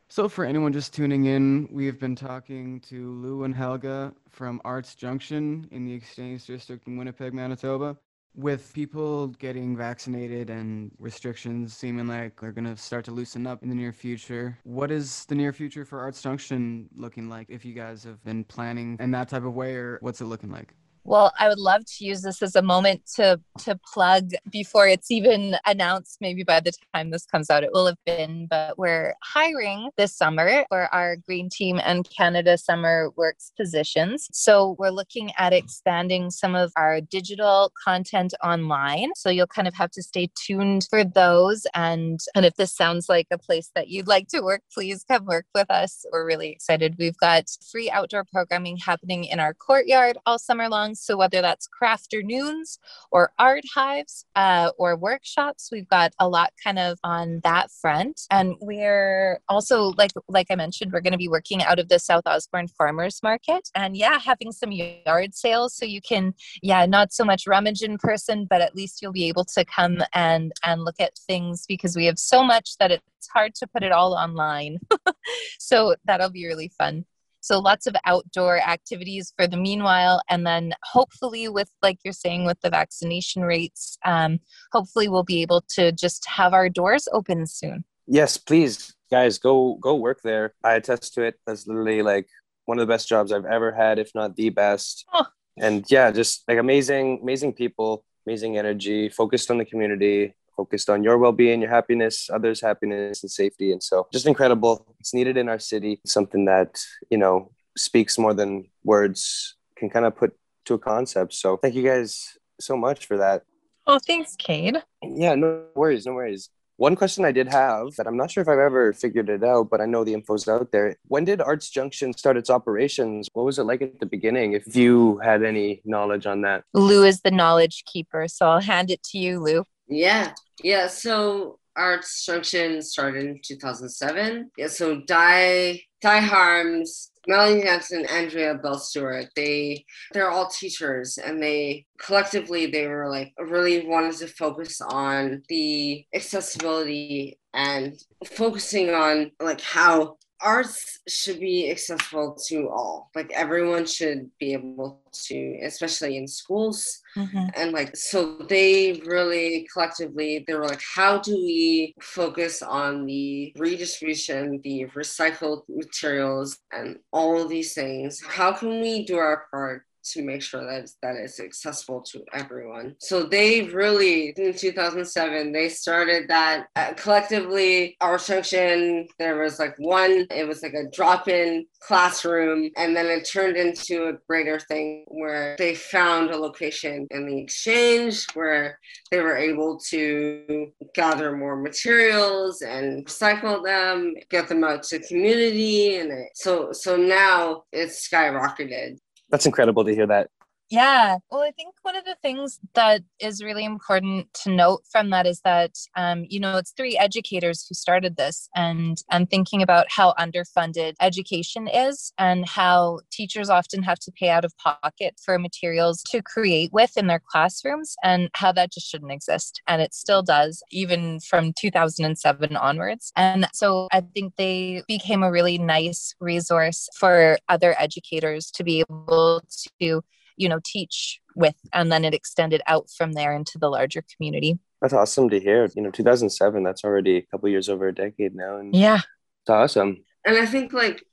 So, 0.09 0.29
for 0.29 0.45
anyone 0.45 0.71
just 0.71 0.93
tuning 0.93 1.25
in, 1.25 1.67
we 1.69 1.85
have 1.85 1.99
been 1.99 2.15
talking 2.15 2.79
to 2.81 3.11
Lou 3.11 3.43
and 3.43 3.53
Helga 3.53 4.13
from 4.29 4.61
ArtsJunktion 4.63 5.69
in 5.69 5.83
the 5.83 5.93
Exchange 5.93 6.45
District 6.45 6.87
in 6.87 6.95
Winnipeg, 6.95 7.33
Manitoba. 7.33 7.97
With 8.33 8.71
people 8.73 9.27
getting 9.27 9.75
vaccinated 9.75 10.49
and 10.49 10.91
restrictions 10.97 11.75
seeming 11.75 12.07
like 12.07 12.39
they're 12.39 12.51
going 12.53 12.73
to 12.73 12.77
start 12.77 13.03
to 13.05 13.11
loosen 13.11 13.45
up 13.45 13.63
in 13.63 13.69
the 13.69 13.75
near 13.75 13.91
future, 13.91 14.57
what 14.63 14.91
is 14.91 15.25
the 15.25 15.35
near 15.35 15.51
future 15.51 15.83
for 15.83 15.99
ArtsJunktion 16.09 16.87
looking 16.95 17.27
like 17.27 17.47
if 17.49 17.65
you 17.65 17.73
guys 17.73 18.03
have 18.05 18.23
been 18.23 18.45
planning 18.45 18.95
in 19.01 19.11
that 19.11 19.27
type 19.27 19.43
of 19.43 19.55
way, 19.55 19.75
or 19.75 19.97
what's 20.01 20.21
it 20.21 20.25
looking 20.25 20.51
like? 20.51 20.73
Well, 21.07 21.31
I 21.39 21.47
would 21.47 21.57
love 21.57 21.85
to 21.85 22.03
use 22.05 22.21
this 22.21 22.41
as 22.41 22.57
a 22.57 22.61
moment 22.61 23.03
to 23.15 23.39
to 23.59 23.79
plug 23.93 24.31
before 24.51 24.89
it's 24.89 25.09
even 25.09 25.55
announced. 25.65 26.17
Maybe 26.19 26.43
by 26.43 26.59
the 26.59 26.73
time 26.93 27.11
this 27.11 27.25
comes 27.25 27.49
out, 27.49 27.63
it 27.63 27.69
will 27.71 27.85
have 27.85 28.03
been. 28.05 28.45
But 28.49 28.77
we're 28.77 29.15
hiring 29.23 29.89
this 29.95 30.13
summer 30.13 30.65
for 30.67 30.93
our 30.93 31.15
Green 31.15 31.47
Team 31.49 31.79
and 31.81 32.05
Canada 32.09 32.57
Summer 32.57 33.09
Works 33.15 33.53
positions. 33.55 34.27
So 34.33 34.75
we're 34.79 34.89
looking 34.89 35.31
at 35.37 35.53
expanding 35.53 36.29
some 36.29 36.55
of 36.55 36.73
our 36.75 36.99
digital 36.99 37.71
content 37.81 38.33
online. 38.43 39.11
So 39.15 39.29
you'll 39.29 39.47
kind 39.47 39.69
of 39.69 39.75
have 39.75 39.91
to 39.91 40.03
stay 40.03 40.29
tuned 40.35 40.87
for 40.89 41.05
those. 41.05 41.65
And 41.73 42.19
and 42.35 42.45
if 42.45 42.55
this 42.55 42.75
sounds 42.75 43.07
like 43.07 43.27
a 43.31 43.37
place 43.37 43.71
that 43.75 43.87
you'd 43.87 44.09
like 44.09 44.27
to 44.33 44.41
work, 44.41 44.61
please 44.73 45.05
come 45.09 45.23
work 45.23 45.45
with 45.55 45.71
us. 45.71 46.05
We're 46.11 46.27
really 46.27 46.49
excited. 46.49 46.95
We've 46.99 47.17
got 47.17 47.45
free 47.71 47.89
outdoor 47.89 48.25
programming 48.25 48.75
happening 48.75 49.23
in 49.23 49.39
our 49.39 49.53
courtyard 49.53 50.17
all 50.25 50.37
summer 50.37 50.67
long 50.67 50.95
so 50.99 51.17
whether 51.17 51.41
that's 51.41 51.67
crafternoons 51.67 52.79
or 53.11 53.31
art 53.39 53.63
hives 53.73 54.25
uh, 54.35 54.71
or 54.77 54.95
workshops, 54.95 55.69
we've 55.71 55.87
got 55.87 56.13
a 56.19 56.27
lot 56.27 56.51
kind 56.63 56.79
of 56.79 56.99
on 57.03 57.41
that 57.43 57.71
front. 57.71 58.21
And 58.31 58.55
we're 58.61 59.39
also 59.49 59.93
like 59.97 60.11
like 60.27 60.47
I 60.49 60.55
mentioned, 60.55 60.91
we're 60.91 61.01
going 61.01 61.13
to 61.13 61.17
be 61.17 61.27
working 61.27 61.63
out 61.63 61.79
of 61.79 61.89
the 61.89 61.99
South 61.99 62.23
Osborne 62.25 62.67
Farmers 62.67 63.21
Market, 63.23 63.69
and 63.75 63.95
yeah, 63.95 64.19
having 64.19 64.51
some 64.51 64.71
yard 64.71 65.33
sales 65.33 65.75
so 65.75 65.85
you 65.85 66.01
can 66.01 66.33
yeah 66.61 66.85
not 66.85 67.13
so 67.13 67.23
much 67.23 67.47
rummage 67.47 67.81
in 67.81 67.97
person, 67.97 68.45
but 68.49 68.61
at 68.61 68.75
least 68.75 69.01
you'll 69.01 69.11
be 69.11 69.27
able 69.27 69.45
to 69.45 69.65
come 69.65 70.03
and 70.13 70.51
and 70.63 70.83
look 70.83 70.99
at 70.99 71.17
things 71.17 71.65
because 71.67 71.95
we 71.95 72.05
have 72.05 72.19
so 72.19 72.43
much 72.43 72.77
that 72.79 72.91
it's 72.91 73.27
hard 73.33 73.55
to 73.55 73.67
put 73.67 73.83
it 73.83 73.91
all 73.91 74.13
online. 74.13 74.79
so 75.59 75.95
that'll 76.05 76.29
be 76.29 76.45
really 76.45 76.71
fun. 76.77 77.05
So 77.41 77.59
lots 77.59 77.87
of 77.87 77.95
outdoor 78.05 78.59
activities 78.59 79.33
for 79.35 79.47
the 79.47 79.57
meanwhile. 79.57 80.21
And 80.29 80.45
then 80.45 80.73
hopefully, 80.83 81.47
with 81.47 81.69
like 81.81 81.99
you're 82.03 82.13
saying, 82.13 82.45
with 82.45 82.59
the 82.61 82.69
vaccination 82.69 83.43
rates, 83.43 83.97
um, 84.05 84.39
hopefully 84.71 85.07
we'll 85.07 85.23
be 85.23 85.41
able 85.41 85.61
to 85.75 85.91
just 85.91 86.25
have 86.27 86.53
our 86.53 86.69
doors 86.69 87.07
open 87.11 87.45
soon. 87.47 87.85
Yes, 88.07 88.37
please, 88.37 88.95
guys, 89.11 89.37
go 89.37 89.75
go 89.75 89.95
work 89.95 90.21
there. 90.23 90.53
I 90.63 90.75
attest 90.75 91.13
to 91.15 91.23
it. 91.23 91.35
That's 91.45 91.67
literally 91.67 92.01
like 92.01 92.27
one 92.65 92.79
of 92.79 92.87
the 92.87 92.91
best 92.91 93.07
jobs 93.07 93.31
I've 93.31 93.45
ever 93.45 93.71
had, 93.71 93.99
if 93.99 94.11
not 94.13 94.35
the 94.35 94.49
best. 94.49 95.05
Oh. 95.13 95.25
And 95.57 95.85
yeah, 95.89 96.11
just 96.11 96.43
like 96.47 96.57
amazing, 96.57 97.19
amazing 97.23 97.53
people, 97.53 98.03
amazing 98.27 98.57
energy, 98.57 99.09
focused 99.09 99.49
on 99.49 99.57
the 99.57 99.65
community, 99.65 100.35
focused 100.57 100.89
on 100.89 101.03
your 101.03 101.17
well-being, 101.17 101.61
your 101.61 101.69
happiness, 101.69 102.29
others' 102.33 102.59
happiness 102.59 103.23
and 103.23 103.31
safety. 103.31 103.71
And 103.71 103.81
so 103.81 104.07
just 104.11 104.25
incredible. 104.25 104.85
It's 104.99 105.13
needed 105.13 105.37
in 105.37 105.47
our 105.47 105.59
city, 105.59 106.01
something 106.05 106.45
that, 106.45 106.83
you 107.09 107.17
know, 107.17 107.51
speaks 107.77 108.17
more 108.17 108.33
than 108.33 108.65
words 108.83 109.55
can 109.77 109.89
kind 109.89 110.05
of 110.05 110.15
put 110.15 110.35
to 110.65 110.73
a 110.73 110.79
concept. 110.79 111.33
So 111.33 111.57
thank 111.57 111.75
you 111.75 111.83
guys 111.83 112.37
so 112.59 112.75
much 112.75 113.05
for 113.05 113.17
that. 113.17 113.43
Oh, 113.85 113.99
thanks, 114.05 114.35
Cade. 114.35 114.83
Yeah, 115.01 115.35
no 115.35 115.63
worries, 115.75 116.05
no 116.05 116.13
worries. 116.13 116.49
One 116.75 116.95
question 116.95 117.25
I 117.25 117.31
did 117.31 117.47
have 117.47 117.95
that 117.95 118.05
I'm 118.05 118.17
not 118.17 118.29
sure 118.29 118.43
if 118.43 118.47
I've 118.47 118.59
ever 118.59 118.93
figured 118.93 119.29
it 119.29 119.43
out, 119.43 119.69
but 119.71 119.81
I 119.81 119.85
know 119.85 120.03
the 120.03 120.13
info's 120.13 120.47
out 120.47 120.71
there. 120.71 120.95
When 121.07 121.25
did 121.25 121.39
ArtsJunktion 121.39 122.17
start 122.19 122.37
its 122.37 122.51
operations? 122.51 123.29
What 123.33 123.45
was 123.45 123.57
it 123.57 123.63
like 123.63 123.81
at 123.81 123.99
the 123.99 124.05
beginning? 124.05 124.53
If 124.53 124.75
you 124.75 125.17
had 125.23 125.41
any 125.43 125.81
knowledge 125.85 126.27
on 126.27 126.41
that. 126.41 126.65
Lou 126.75 127.03
is 127.03 127.21
the 127.21 127.31
knowledge 127.31 127.83
keeper, 127.85 128.27
so 128.27 128.47
I'll 128.47 128.59
hand 128.61 128.91
it 128.91 129.01
to 129.03 129.17
you, 129.17 129.39
Lou. 129.39 129.63
Yeah, 129.87 130.33
yeah. 130.63 130.87
So 130.87 131.59
ArtsJunktion 131.77 132.83
started 132.83 133.25
in 133.25 133.39
2007. 133.43 134.51
Yeah, 134.57 134.67
so 134.67 135.01
Die 135.01 135.81
Die 136.01 136.19
Harms, 136.19 137.11
Melanie 137.27 137.63
Jansen, 137.63 138.05
Andrea 138.05 138.55
Bell 138.55 138.79
Stewart, 138.79 139.27
they 139.35 139.85
they're 140.13 140.29
all 140.29 140.47
teachers 140.47 141.17
and 141.17 141.41
they 141.41 141.85
collectively 141.99 142.67
they 142.67 142.87
were 142.87 143.09
like 143.09 143.33
really 143.39 143.85
wanted 143.85 144.15
to 144.17 144.27
focus 144.27 144.81
on 144.81 145.43
the 145.49 146.05
accessibility 146.13 147.37
and 147.53 147.95
focusing 148.25 148.91
on 148.91 149.31
like 149.41 149.61
how 149.61 150.17
arts 150.41 150.99
should 151.07 151.39
be 151.39 151.71
accessible 151.71 152.37
to 152.47 152.69
all. 152.69 153.09
Like 153.15 153.31
everyone 153.33 153.85
should 153.85 154.29
be 154.39 154.53
able 154.53 155.01
to 155.27 155.59
especially 155.63 156.17
in 156.17 156.27
schools. 156.27 157.01
Mm-hmm. 157.15 157.47
and 157.55 157.71
like 157.71 157.97
so 157.97 158.37
they 158.47 159.01
really 159.05 159.67
collectively 159.73 160.45
they 160.45 160.53
were 160.53 160.67
like 160.67 160.83
how 160.95 161.17
do 161.17 161.33
we 161.33 161.95
focus 161.99 162.61
on 162.61 163.07
the 163.07 163.51
redistribution 163.57 164.61
the 164.63 164.85
recycled 164.93 165.63
materials 165.67 166.59
and 166.71 166.99
all 167.11 167.41
of 167.41 167.49
these 167.49 167.73
things? 167.73 168.21
How 168.23 168.51
can 168.51 168.81
we 168.81 169.03
do 169.05 169.17
our 169.17 169.47
part 169.49 169.83
to 170.11 170.23
make 170.23 170.41
sure 170.41 170.63
that 170.65 170.89
that 171.01 171.15
is 171.15 171.39
accessible 171.39 172.01
to 172.01 172.23
everyone. 172.33 172.95
So 172.99 173.23
they 173.23 173.63
really 173.63 174.33
in 174.37 174.53
2007 174.53 175.51
they 175.51 175.69
started 175.69 176.27
that 176.29 176.67
uh, 176.75 176.93
collectively 176.93 177.97
our 178.01 178.17
Junction. 178.17 179.07
There 179.19 179.41
was 179.41 179.59
like 179.59 179.75
one, 179.77 180.27
it 180.31 180.47
was 180.47 180.61
like 180.61 180.73
a 180.73 180.89
drop-in 180.91 181.65
classroom, 181.79 182.69
and 182.75 182.95
then 182.95 183.05
it 183.07 183.25
turned 183.25 183.55
into 183.55 184.07
a 184.07 184.13
greater 184.27 184.59
thing 184.59 185.05
where 185.07 185.55
they 185.57 185.75
found 185.75 186.29
a 186.29 186.37
location 186.37 187.07
in 187.11 187.25
the 187.25 187.39
exchange 187.39 188.25
where 188.33 188.79
they 189.11 189.21
were 189.21 189.37
able 189.37 189.79
to 189.89 190.71
gather 190.93 191.35
more 191.35 191.55
materials 191.55 192.61
and 192.61 193.05
recycle 193.05 193.63
them, 193.63 194.13
get 194.29 194.47
them 194.47 194.63
out 194.63 194.83
to 194.83 194.99
community, 194.99 195.95
and 195.97 196.11
it, 196.11 196.29
so 196.35 196.71
so 196.71 196.95
now 196.97 197.63
it's 197.71 198.07
skyrocketed 198.07 198.97
that's 199.29 199.45
incredible 199.45 199.85
to 199.85 199.93
hear 199.95 200.07
that 200.07 200.29
yeah. 200.69 201.17
Well, 201.31 201.41
I 201.41 201.51
think 201.51 201.75
one 201.83 201.95
of 201.95 202.03
the 202.03 202.17
things 202.21 202.59
that 202.73 203.01
is 203.21 203.41
really 203.41 203.63
important 203.63 204.33
to 204.43 204.51
note 204.51 204.81
from 204.91 205.11
that 205.11 205.25
is 205.25 205.39
that, 205.45 205.71
um, 205.95 206.25
you 206.27 206.41
know, 206.41 206.57
it's 206.57 206.73
three 206.75 206.97
educators 206.97 207.65
who 207.65 207.73
started 207.73 208.17
this 208.17 208.49
and, 208.53 208.97
and 209.09 209.29
thinking 209.29 209.61
about 209.61 209.85
how 209.89 210.13
underfunded 210.19 210.95
education 210.99 211.69
is 211.69 212.11
and 212.17 212.49
how 212.49 212.99
teachers 213.11 213.49
often 213.49 213.81
have 213.83 213.97
to 213.99 214.11
pay 214.11 214.29
out 214.29 214.43
of 214.43 214.57
pocket 214.57 215.15
for 215.23 215.39
materials 215.39 216.03
to 216.09 216.21
create 216.21 216.73
with 216.73 216.97
in 216.97 217.07
their 217.07 217.21
classrooms 217.25 217.95
and 218.03 218.29
how 218.33 218.51
that 218.51 218.73
just 218.73 218.89
shouldn't 218.89 219.11
exist. 219.11 219.61
And 219.67 219.81
it 219.81 219.93
still 219.93 220.21
does, 220.21 220.61
even 220.71 221.21
from 221.21 221.53
2007 221.57 222.57
onwards. 222.57 223.13
And 223.15 223.47
so 223.53 223.87
I 223.93 224.01
think 224.01 224.33
they 224.35 224.83
became 224.85 225.23
a 225.23 225.31
really 225.31 225.57
nice 225.57 226.13
resource 226.19 226.89
for 226.99 227.37
other 227.47 227.73
educators 227.79 228.51
to 228.51 228.65
be 228.65 228.81
able 228.81 229.41
to 229.79 230.03
you 230.37 230.47
know 230.47 230.59
teach 230.63 231.19
with 231.35 231.55
and 231.73 231.91
then 231.91 232.05
it 232.05 232.13
extended 232.13 232.61
out 232.67 232.89
from 232.89 233.13
there 233.13 233.33
into 233.33 233.57
the 233.57 233.69
larger 233.69 234.03
community. 234.15 234.57
That's 234.81 234.93
awesome 234.93 235.29
to 235.29 235.39
hear. 235.39 235.69
You 235.75 235.81
know 235.81 235.91
2007 235.91 236.63
that's 236.63 236.83
already 236.83 237.17
a 237.17 237.21
couple 237.23 237.49
years 237.49 237.69
over 237.69 237.87
a 237.87 237.95
decade 237.95 238.35
now 238.35 238.57
and 238.57 238.73
yeah. 238.75 239.01
it's 239.41 239.49
awesome. 239.49 240.03
And 240.25 240.37
i 240.37 240.45
think 240.45 240.73
like 240.73 241.03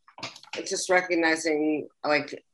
it's 0.57 0.71
just 0.71 0.91
recognizing 0.91 1.89
like 2.05 2.45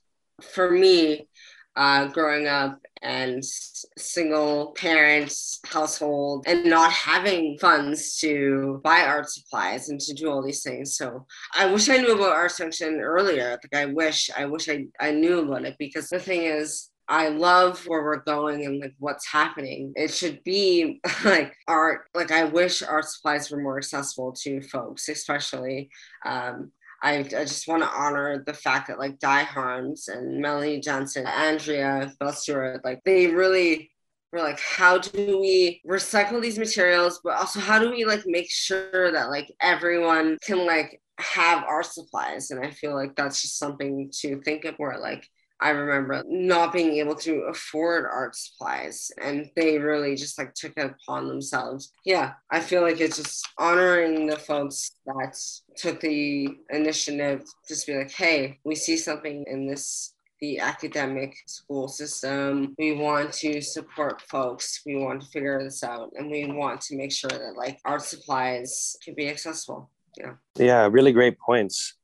for 0.40 0.70
me 0.70 1.28
uh, 1.76 2.06
growing 2.08 2.46
up 2.46 2.78
and 3.02 3.42
single 3.44 4.72
parents 4.72 5.60
household 5.64 6.44
and 6.46 6.66
not 6.66 6.92
having 6.92 7.56
funds 7.58 8.18
to 8.18 8.80
buy 8.84 9.02
art 9.02 9.28
supplies 9.28 9.88
and 9.88 9.98
to 9.98 10.12
do 10.12 10.30
all 10.30 10.42
these 10.42 10.62
things 10.62 10.98
so 10.98 11.26
i 11.54 11.64
wish 11.64 11.88
i 11.88 11.96
knew 11.96 12.12
about 12.12 12.36
ArtsJunktion 12.36 13.00
earlier 13.00 13.50
like 13.50 13.82
i 13.82 13.86
wish 13.86 14.30
i 14.36 14.44
wish 14.44 14.68
i, 14.68 14.84
I 15.00 15.12
knew 15.12 15.38
about 15.38 15.64
it 15.64 15.76
because 15.78 16.08
the 16.08 16.18
thing 16.18 16.42
is 16.42 16.90
I 17.10 17.28
love 17.28 17.84
where 17.88 18.04
we're 18.04 18.22
going 18.22 18.64
and 18.64 18.80
like 18.80 18.94
what's 19.00 19.26
happening. 19.26 19.92
It 19.96 20.12
should 20.12 20.44
be 20.44 21.00
like 21.24 21.52
art. 21.66 22.02
Like 22.14 22.30
I 22.30 22.44
wish 22.44 22.84
art 22.84 23.04
supplies 23.04 23.50
were 23.50 23.60
more 23.60 23.78
accessible 23.78 24.32
to 24.42 24.62
folks, 24.62 25.08
especially 25.08 25.90
um, 26.24 26.70
I, 27.02 27.18
I 27.18 27.22
just 27.22 27.66
want 27.66 27.82
to 27.82 27.88
honor 27.88 28.42
the 28.46 28.52
fact 28.52 28.88
that 28.88 28.98
like 28.98 29.18
Die 29.18 29.42
Harms 29.42 30.08
and 30.08 30.40
Melanie 30.40 30.80
Johnson, 30.80 31.26
Andrea 31.26 32.12
Bell 32.20 32.32
Stewart, 32.32 32.84
like 32.84 33.00
they 33.04 33.28
really 33.28 33.90
were 34.32 34.40
like, 34.40 34.60
how 34.60 34.98
do 34.98 35.38
we 35.40 35.80
recycle 35.88 36.40
these 36.40 36.58
materials, 36.58 37.20
but 37.24 37.38
also 37.38 37.58
how 37.58 37.78
do 37.78 37.90
we 37.90 38.04
like 38.04 38.22
make 38.26 38.50
sure 38.50 39.10
that 39.12 39.30
like 39.30 39.50
everyone 39.60 40.38
can 40.42 40.66
like 40.66 41.00
have 41.18 41.64
our 41.64 41.82
supplies? 41.82 42.50
And 42.50 42.64
I 42.64 42.70
feel 42.70 42.94
like 42.94 43.16
that's 43.16 43.40
just 43.42 43.58
something 43.58 44.10
to 44.20 44.40
think 44.42 44.64
of 44.64 44.74
where 44.76 44.98
like 44.98 45.26
I 45.60 45.70
remember 45.70 46.22
not 46.26 46.72
being 46.72 46.96
able 46.96 47.14
to 47.16 47.42
afford 47.42 48.06
art 48.06 48.34
supplies 48.34 49.10
and 49.20 49.50
they 49.56 49.78
really 49.78 50.16
just 50.16 50.38
like 50.38 50.54
took 50.54 50.72
it 50.76 50.92
upon 50.92 51.28
themselves. 51.28 51.92
Yeah, 52.04 52.32
I 52.50 52.60
feel 52.60 52.82
like 52.82 53.00
it's 53.00 53.18
just 53.18 53.46
honoring 53.58 54.26
the 54.26 54.38
folks 54.38 54.92
that 55.06 55.38
took 55.76 56.00
the 56.00 56.48
initiative 56.70 57.44
to 57.68 57.86
be 57.86 57.98
like, 57.98 58.10
hey, 58.10 58.58
we 58.64 58.74
see 58.74 58.96
something 58.96 59.44
in 59.46 59.66
this 59.66 60.14
the 60.40 60.58
academic 60.58 61.36
school 61.46 61.86
system. 61.86 62.74
We 62.78 62.92
want 62.92 63.30
to 63.34 63.60
support 63.60 64.22
folks. 64.22 64.80
We 64.86 64.96
want 64.96 65.20
to 65.20 65.28
figure 65.28 65.62
this 65.62 65.84
out 65.84 66.12
and 66.16 66.30
we 66.30 66.46
want 66.46 66.80
to 66.82 66.96
make 66.96 67.12
sure 67.12 67.28
that 67.28 67.56
like 67.56 67.78
art 67.84 68.00
supplies 68.00 68.96
can 69.04 69.14
be 69.14 69.28
accessible. 69.28 69.90
Yeah. 70.16 70.32
Yeah, 70.56 70.88
really 70.90 71.12
great 71.12 71.38
points 71.38 71.94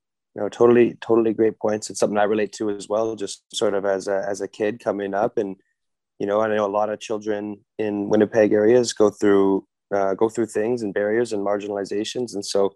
know 0.41 0.49
totally 0.49 0.97
totally 1.01 1.33
great 1.33 1.59
points. 1.59 1.91
It's 1.91 2.01
something 2.01 2.19
i 2.19 2.25
relate 2.25 2.53
to 2.55 2.71
as 2.71 2.89
well 2.89 3.17
just 3.17 3.43
sort 3.55 3.75
of 3.75 3.85
as 3.85 4.09
a 4.09 4.25
as 4.29 4.41
a 4.41 4.49
kid 4.49 4.81
coming 4.81 5.15
up. 5.15 5.39
And 5.39 5.57
you 6.19 6.27
know 6.27 6.41
i 6.41 6.49
know 6.49 6.67
a 6.67 6.77
lot 6.79 6.91
of 6.91 7.01
children 7.01 7.59
in 7.79 8.09
winnipeg 8.09 8.53
areas 8.53 8.93
go 8.93 9.11
through 9.11 9.67
uh, 9.95 10.15
go 10.15 10.29
through 10.29 10.47
things 10.47 10.83
and 10.83 10.95
barriers 10.95 11.33
and 11.33 11.47
marginalizations. 11.47 12.35
And 12.35 12.45
so 12.45 12.75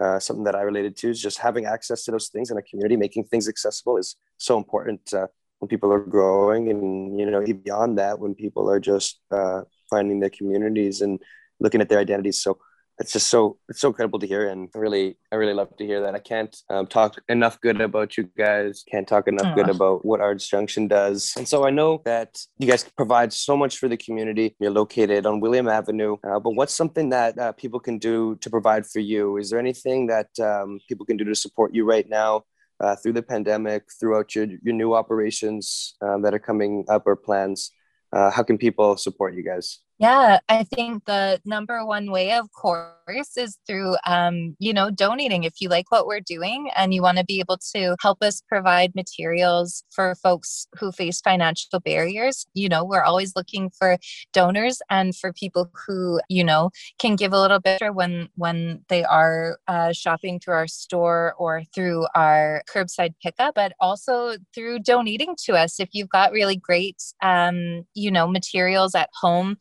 uh, 0.00 0.18
something 0.18 0.44
that 0.44 0.54
i 0.54 0.62
related 0.62 0.96
to 0.96 1.10
is 1.10 1.20
just 1.20 1.38
having 1.38 1.66
access 1.66 2.04
to 2.04 2.10
those 2.10 2.28
things 2.28 2.50
in 2.50 2.58
a 2.58 2.62
community 2.62 2.96
making 2.96 3.24
things 3.24 3.48
accessible 3.48 3.96
is 3.96 4.16
so 4.36 4.56
important 4.56 5.00
uh, 5.14 5.26
when 5.58 5.68
people 5.68 5.92
are 5.92 6.00
growing 6.00 6.70
and 6.70 7.18
you 7.18 7.30
know 7.30 7.44
beyond 7.64 7.98
that 7.98 8.18
when 8.18 8.34
people 8.34 8.70
are 8.70 8.80
just 8.80 9.20
uh, 9.30 9.62
finding 9.88 10.20
their 10.20 10.30
communities 10.30 11.00
and 11.00 11.20
looking 11.60 11.80
at 11.80 11.88
their 11.88 11.98
identities. 11.98 12.42
So 12.42 12.58
it's 12.98 13.12
just 13.12 13.28
so 13.28 13.58
it's 13.68 13.80
so 13.80 13.88
incredible 13.88 14.18
to 14.18 14.26
hear 14.26 14.48
and 14.48 14.70
really 14.74 15.18
i 15.30 15.36
really 15.36 15.52
love 15.52 15.74
to 15.76 15.84
hear 15.84 16.00
that. 16.00 16.14
I 16.14 16.18
can't 16.18 16.56
um, 16.70 16.86
talk 16.86 17.20
enough 17.28 17.60
good 17.60 17.80
about 17.80 18.16
you 18.16 18.28
guys. 18.36 18.84
Can't 18.90 19.06
talk 19.06 19.28
enough 19.28 19.46
Aww. 19.46 19.54
good 19.54 19.68
about 19.68 20.04
what 20.04 20.20
ArtsJunktion 20.20 20.88
does. 20.88 21.34
And 21.36 21.46
so 21.46 21.66
i 21.66 21.70
know 21.70 22.02
that 22.04 22.38
you 22.58 22.66
guys 22.66 22.84
provide 22.96 23.32
so 23.32 23.56
much 23.56 23.78
for 23.78 23.88
the 23.88 23.96
community. 23.96 24.56
You're 24.58 24.70
located 24.70 25.26
on 25.26 25.40
william 25.40 25.68
avenue. 25.68 26.16
Uh, 26.26 26.40
but 26.40 26.52
what's 26.52 26.74
something 26.74 27.10
that 27.10 27.38
uh, 27.38 27.52
people 27.52 27.80
can 27.80 27.98
do 27.98 28.36
to 28.36 28.48
provide 28.50 28.86
for 28.86 29.00
you? 29.00 29.36
Is 29.36 29.50
there 29.50 29.60
anything 29.60 30.06
that 30.06 30.30
um, 30.40 30.80
people 30.88 31.04
can 31.04 31.16
do 31.16 31.24
to 31.24 31.34
support 31.34 31.74
you 31.74 31.84
right 31.84 32.08
now 32.08 32.44
uh, 32.80 32.96
through 32.96 33.12
the 33.14 33.22
pandemic 33.22 33.84
throughout 34.00 34.34
your, 34.34 34.46
your 34.62 34.74
new 34.74 34.94
operations 34.94 35.94
um, 36.00 36.22
that 36.22 36.34
are 36.34 36.38
coming 36.50 36.84
up 36.88 37.02
or 37.06 37.16
plans? 37.16 37.70
Uh, 38.12 38.30
how 38.30 38.42
can 38.42 38.56
people 38.56 38.96
support 38.96 39.34
you 39.34 39.42
guys 39.42 39.80
yeah, 39.98 40.40
I 40.50 40.62
think 40.64 41.06
the 41.06 41.40
number 41.46 41.84
one 41.86 42.10
way, 42.10 42.32
of 42.32 42.52
course, 42.52 43.36
is 43.38 43.56
through, 43.66 43.96
um, 44.04 44.54
you 44.58 44.74
know, 44.74 44.90
donating. 44.90 45.44
If 45.44 45.54
you 45.60 45.70
like 45.70 45.90
what 45.90 46.06
we're 46.06 46.20
doing 46.20 46.68
and 46.76 46.92
you 46.92 47.00
want 47.00 47.16
to 47.16 47.24
be 47.24 47.40
able 47.40 47.56
to 47.74 47.96
help 48.02 48.22
us 48.22 48.42
provide 48.46 48.94
materials 48.94 49.84
for 49.90 50.14
folks 50.16 50.66
who 50.78 50.92
face 50.92 51.22
financial 51.22 51.80
barriers, 51.80 52.46
you 52.52 52.68
know, 52.68 52.84
we're 52.84 53.04
always 53.04 53.34
looking 53.36 53.70
for 53.70 53.96
donors 54.34 54.82
and 54.90 55.16
for 55.16 55.32
people 55.32 55.70
who, 55.86 56.20
you 56.28 56.44
know, 56.44 56.70
can 56.98 57.16
give 57.16 57.32
a 57.32 57.40
little 57.40 57.60
bit 57.60 57.80
when 57.94 58.28
when 58.34 58.84
they 58.90 59.02
are 59.02 59.58
uh, 59.66 59.92
shopping 59.92 60.38
through 60.40 60.54
our 60.54 60.68
store 60.68 61.34
or 61.38 61.62
through 61.74 62.06
our 62.14 62.62
curbside 62.68 63.14
pickup, 63.22 63.54
but 63.54 63.72
also 63.80 64.34
through 64.54 64.80
donating 64.80 65.34
to 65.44 65.54
us. 65.54 65.80
If 65.80 65.88
you've 65.92 66.10
got 66.10 66.32
really 66.32 66.56
great, 66.56 67.02
um, 67.22 67.86
you 67.94 68.10
know, 68.10 68.26
materials 68.26 68.94
at 68.94 69.08
home 69.22 69.56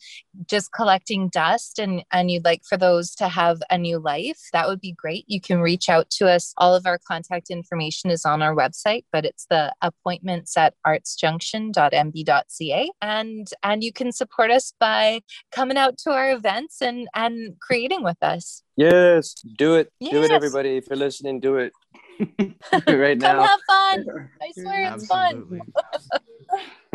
just 0.48 0.71
collecting 0.71 1.30
dust 1.30 1.80
and 1.80 2.04
and 2.12 2.30
you'd 2.32 2.45
like 2.45 2.63
for 2.67 2.78
those 2.78 3.13
to 3.15 3.28
have 3.28 3.62
a 3.69 3.78
new 3.78 4.00
life 4.00 4.39
that 4.54 4.67
would 4.67 4.82
be 4.82 4.93
great. 4.93 5.26
You 5.28 5.41
can 5.41 5.62
reach 5.62 5.89
out 5.89 6.10
to 6.12 6.30
us. 6.30 6.54
All 6.58 6.76
of 6.76 6.86
our 6.86 7.00
contact 7.08 7.50
information 7.50 8.10
is 8.10 8.26
on 8.26 8.41
our 8.41 8.56
website 8.56 9.06
but 9.12 9.26
it's 9.26 9.45
the 9.50 9.74
appointments 9.82 10.56
at 10.58 10.74
artsjunktion.mb.ca 10.86 12.91
and 13.02 13.48
and 13.63 13.84
you 13.84 13.93
can 13.93 14.12
support 14.12 14.52
us 14.52 14.74
by 14.80 15.21
coming 15.52 15.78
out 15.78 15.98
to 16.00 16.12
our 16.12 16.32
events 16.32 16.82
and 16.82 17.08
and 17.15 17.60
creating 17.60 18.04
with 18.04 18.21
us. 18.21 18.63
Yes, 18.76 19.36
do 19.58 19.76
it. 19.76 19.91
Do 20.02 20.24
it, 20.24 20.32
everybody. 20.32 20.78
If 20.78 20.88
you're 20.89 20.98
listening, 20.98 21.39
do 21.39 21.58
it. 21.58 21.74
Right 22.88 23.17
now 23.17 23.28
come 23.28 23.38
now. 23.38 23.43
have 23.43 23.60
fun. 23.67 24.30
I 24.41 24.62
swear 24.62 24.93
it's 24.93 25.08
fun. 25.08 25.26
Absolutely. 25.26 25.60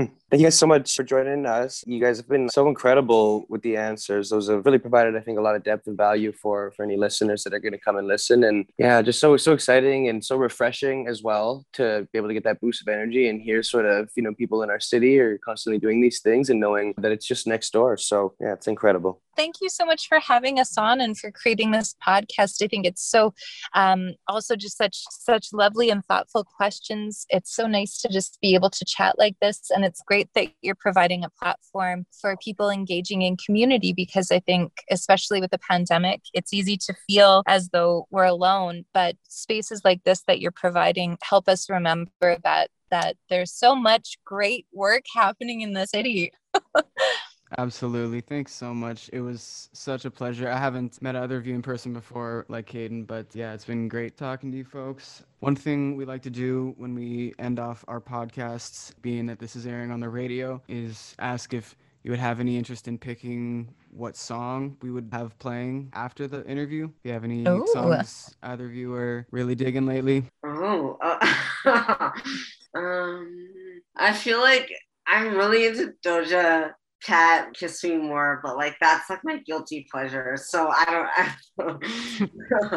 Thank 0.06 0.40
you 0.40 0.46
guys 0.46 0.58
so 0.58 0.66
much 0.66 0.94
for 0.94 1.02
joining 1.02 1.44
us. 1.44 1.82
You 1.86 2.00
guys 2.00 2.18
have 2.18 2.28
been 2.28 2.48
so 2.48 2.68
incredible 2.68 3.46
with 3.48 3.62
the 3.62 3.76
answers. 3.76 4.30
Those 4.30 4.48
have 4.48 4.64
really 4.64 4.78
provided, 4.78 5.16
I 5.16 5.20
think, 5.20 5.38
a 5.38 5.42
lot 5.42 5.56
of 5.56 5.64
depth 5.64 5.86
and 5.86 5.96
value 5.96 6.32
for 6.32 6.70
for 6.72 6.84
any 6.84 6.96
listeners 6.96 7.42
that 7.44 7.52
are 7.52 7.58
going 7.58 7.72
to 7.72 7.78
come 7.78 7.96
and 7.96 8.06
listen. 8.06 8.44
And 8.44 8.66
yeah, 8.78 9.02
just 9.02 9.18
so 9.18 9.36
so 9.36 9.52
exciting 9.52 10.08
and 10.08 10.24
so 10.24 10.36
refreshing 10.36 11.08
as 11.08 11.22
well 11.22 11.66
to 11.74 12.06
be 12.12 12.18
able 12.18 12.28
to 12.28 12.34
get 12.34 12.44
that 12.44 12.60
boost 12.60 12.82
of 12.82 12.88
energy 12.88 13.28
and 13.28 13.40
hear 13.40 13.62
sort 13.62 13.86
of 13.86 14.10
you 14.14 14.22
know 14.22 14.34
people 14.34 14.62
in 14.62 14.70
our 14.70 14.80
city 14.80 15.18
are 15.18 15.38
constantly 15.38 15.78
doing 15.78 16.00
these 16.00 16.20
things 16.20 16.50
and 16.50 16.60
knowing 16.60 16.94
that 16.98 17.12
it's 17.12 17.26
just 17.26 17.46
next 17.46 17.72
door. 17.72 17.96
So 17.96 18.34
yeah, 18.40 18.52
it's 18.52 18.68
incredible. 18.68 19.20
Thank 19.40 19.54
you 19.62 19.70
so 19.70 19.86
much 19.86 20.06
for 20.06 20.20
having 20.20 20.60
us 20.60 20.76
on 20.76 21.00
and 21.00 21.16
for 21.18 21.30
creating 21.30 21.70
this 21.70 21.94
podcast. 22.06 22.62
I 22.62 22.66
think 22.66 22.84
it's 22.84 23.02
so 23.02 23.32
um, 23.74 24.12
also 24.28 24.54
just 24.54 24.76
such 24.76 24.98
such 25.08 25.48
lovely 25.54 25.88
and 25.88 26.04
thoughtful 26.04 26.44
questions. 26.44 27.24
It's 27.30 27.56
so 27.56 27.66
nice 27.66 27.96
to 28.02 28.08
just 28.10 28.38
be 28.42 28.54
able 28.54 28.68
to 28.68 28.84
chat 28.84 29.18
like 29.18 29.36
this, 29.40 29.70
and 29.70 29.82
it's 29.82 30.02
great 30.06 30.28
that 30.34 30.48
you're 30.60 30.74
providing 30.74 31.24
a 31.24 31.30
platform 31.30 32.04
for 32.20 32.36
people 32.36 32.68
engaging 32.68 33.22
in 33.22 33.38
community 33.38 33.94
because 33.94 34.30
I 34.30 34.40
think, 34.40 34.72
especially 34.90 35.40
with 35.40 35.52
the 35.52 35.58
pandemic, 35.58 36.20
it's 36.34 36.52
easy 36.52 36.76
to 36.76 36.94
feel 37.08 37.42
as 37.46 37.70
though 37.70 38.06
we're 38.10 38.24
alone. 38.24 38.84
But 38.92 39.16
spaces 39.28 39.80
like 39.86 40.04
this 40.04 40.22
that 40.26 40.40
you're 40.40 40.52
providing 40.52 41.16
help 41.22 41.48
us 41.48 41.70
remember 41.70 42.36
that 42.44 42.68
that 42.90 43.16
there's 43.30 43.54
so 43.54 43.74
much 43.74 44.18
great 44.26 44.66
work 44.70 45.04
happening 45.14 45.62
in 45.62 45.72
the 45.72 45.86
city. 45.86 46.30
Absolutely. 47.58 48.20
Thanks 48.20 48.52
so 48.52 48.72
much. 48.72 49.10
It 49.12 49.20
was 49.20 49.68
such 49.72 50.04
a 50.04 50.10
pleasure. 50.10 50.48
I 50.48 50.56
haven't 50.56 51.02
met 51.02 51.16
either 51.16 51.36
of 51.36 51.46
you 51.46 51.54
in 51.54 51.62
person 51.62 51.92
before, 51.92 52.46
like 52.48 52.70
Caden, 52.70 53.06
but 53.06 53.26
yeah, 53.34 53.52
it's 53.52 53.64
been 53.64 53.88
great 53.88 54.16
talking 54.16 54.50
to 54.52 54.58
you 54.58 54.64
folks. 54.64 55.24
One 55.40 55.56
thing 55.56 55.96
we 55.96 56.04
like 56.04 56.22
to 56.22 56.30
do 56.30 56.74
when 56.76 56.94
we 56.94 57.34
end 57.38 57.58
off 57.58 57.84
our 57.88 58.00
podcasts, 58.00 58.92
being 59.02 59.26
that 59.26 59.38
this 59.38 59.56
is 59.56 59.66
airing 59.66 59.90
on 59.90 60.00
the 60.00 60.08
radio, 60.08 60.62
is 60.68 61.14
ask 61.18 61.52
if 61.52 61.76
you 62.02 62.10
would 62.10 62.20
have 62.20 62.40
any 62.40 62.56
interest 62.56 62.88
in 62.88 62.98
picking 62.98 63.74
what 63.90 64.16
song 64.16 64.76
we 64.80 64.90
would 64.90 65.08
have 65.12 65.38
playing 65.38 65.90
after 65.92 66.26
the 66.26 66.46
interview. 66.46 66.84
If 66.84 67.04
you 67.04 67.12
have 67.12 67.24
any 67.24 67.46
Ooh. 67.46 67.66
songs 67.72 68.34
either 68.42 68.66
of 68.66 68.74
you 68.74 68.94
are 68.94 69.26
really 69.30 69.54
digging 69.54 69.86
lately. 69.86 70.24
Oh, 70.44 70.98
uh, 71.02 72.10
um, 72.74 73.82
I 73.96 74.12
feel 74.12 74.40
like 74.40 74.72
I'm 75.06 75.34
really 75.34 75.66
into 75.66 75.94
Doja 76.04 76.72
Cat, 77.02 77.54
Kiss 77.54 77.82
Me 77.84 77.96
More, 77.96 78.40
but 78.42 78.56
like 78.56 78.76
that's 78.80 79.08
like 79.08 79.20
my 79.24 79.38
guilty 79.38 79.86
pleasure. 79.90 80.36
So 80.36 80.68
I 80.68 81.34
don't. 81.58 81.72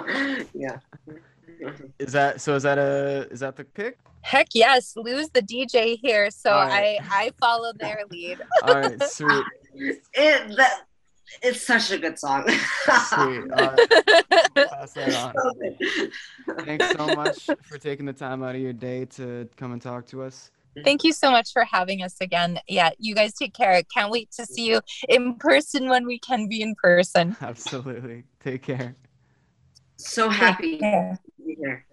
I, 0.01 0.45
yeah. 0.53 0.77
Is 1.99 2.11
that 2.13 2.41
so? 2.41 2.55
Is 2.55 2.63
that 2.63 2.77
a 2.77 3.27
is 3.31 3.41
that 3.41 3.55
the 3.55 3.63
pick? 3.63 3.97
Heck 4.21 4.47
yes, 4.53 4.93
Lou's 4.95 5.29
the 5.29 5.41
DJ 5.41 5.99
here, 6.01 6.31
so 6.31 6.51
All 6.51 6.65
right. 6.67 6.97
I 7.01 7.25
I 7.25 7.31
follow 7.39 7.73
their 7.77 8.03
lead. 8.09 8.39
All 8.63 8.75
right, 8.75 9.01
sweet, 9.03 9.43
It 9.75 10.55
that 10.57 10.83
it's 11.41 11.65
such 11.65 11.91
a 11.91 11.97
good 11.97 12.17
song. 12.17 12.47
sweet. 12.47 12.57
All 12.87 13.75
right, 13.75 13.89
pass 14.55 14.93
that 14.93 15.15
on. 15.15 16.65
Thanks 16.65 16.91
so 16.91 17.07
much 17.15 17.49
for 17.63 17.77
taking 17.77 18.05
the 18.05 18.13
time 18.13 18.43
out 18.43 18.55
of 18.55 18.61
your 18.61 18.73
day 18.73 19.05
to 19.05 19.49
come 19.57 19.73
and 19.73 19.81
talk 19.81 20.05
to 20.07 20.23
us. 20.23 20.51
Thank 20.83 21.03
you 21.03 21.13
so 21.13 21.29
much 21.31 21.51
for 21.53 21.63
having 21.65 22.01
us 22.01 22.15
again. 22.21 22.59
Yeah, 22.67 22.91
you 22.97 23.13
guys 23.15 23.33
take 23.33 23.53
care. 23.53 23.81
Can't 23.93 24.11
wait 24.11 24.31
to 24.31 24.45
see 24.45 24.65
you 24.67 24.81
in 25.09 25.35
person 25.35 25.89
when 25.89 26.05
we 26.05 26.19
can 26.19 26.47
be 26.47 26.61
in 26.61 26.73
person. 26.81 27.35
Absolutely. 27.41 28.23
Take 28.43 28.63
care. 28.63 28.95
so 29.97 30.29
happy 30.29 30.79
Yeah. 30.81 31.15
to 31.15 31.45
be 31.45 31.55
here. 31.55 31.85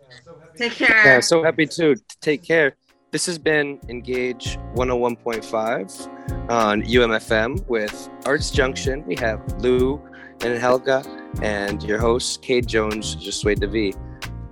Take 0.56 0.72
care. 0.72 1.04
Yeah, 1.04 1.20
so 1.20 1.42
happy 1.42 1.66
to 1.66 1.96
take 2.20 2.42
care. 2.42 2.74
This 3.10 3.26
has 3.26 3.38
been 3.38 3.78
Engage 3.88 4.56
101.5 4.74 6.50
on 6.50 6.82
UMFM 6.82 7.66
with 7.68 8.08
ArtsJunktion. 8.22 9.04
We 9.06 9.16
have 9.16 9.40
Lou 9.60 10.00
and 10.42 10.58
Helga 10.58 11.02
and 11.42 11.82
your 11.82 11.98
host, 11.98 12.40
Kate 12.42 12.66
Jones, 12.66 13.16
Josue 13.16 13.58
Devi. 13.58 13.94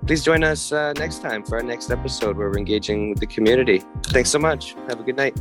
Please 0.09 0.23
join 0.23 0.43
us 0.43 0.71
uh, 0.71 0.91
next 0.93 1.21
time 1.21 1.43
for 1.43 1.57
our 1.57 1.61
next 1.61 1.91
episode 1.91 2.35
where 2.35 2.49
we're 2.49 2.57
engaging 2.57 3.11
with 3.11 3.19
the 3.19 3.27
community. 3.27 3.83
Thanks 4.05 4.31
so 4.31 4.39
much. 4.39 4.73
Have 4.87 4.99
a 4.99 5.03
good 5.03 5.15
night. 5.15 5.39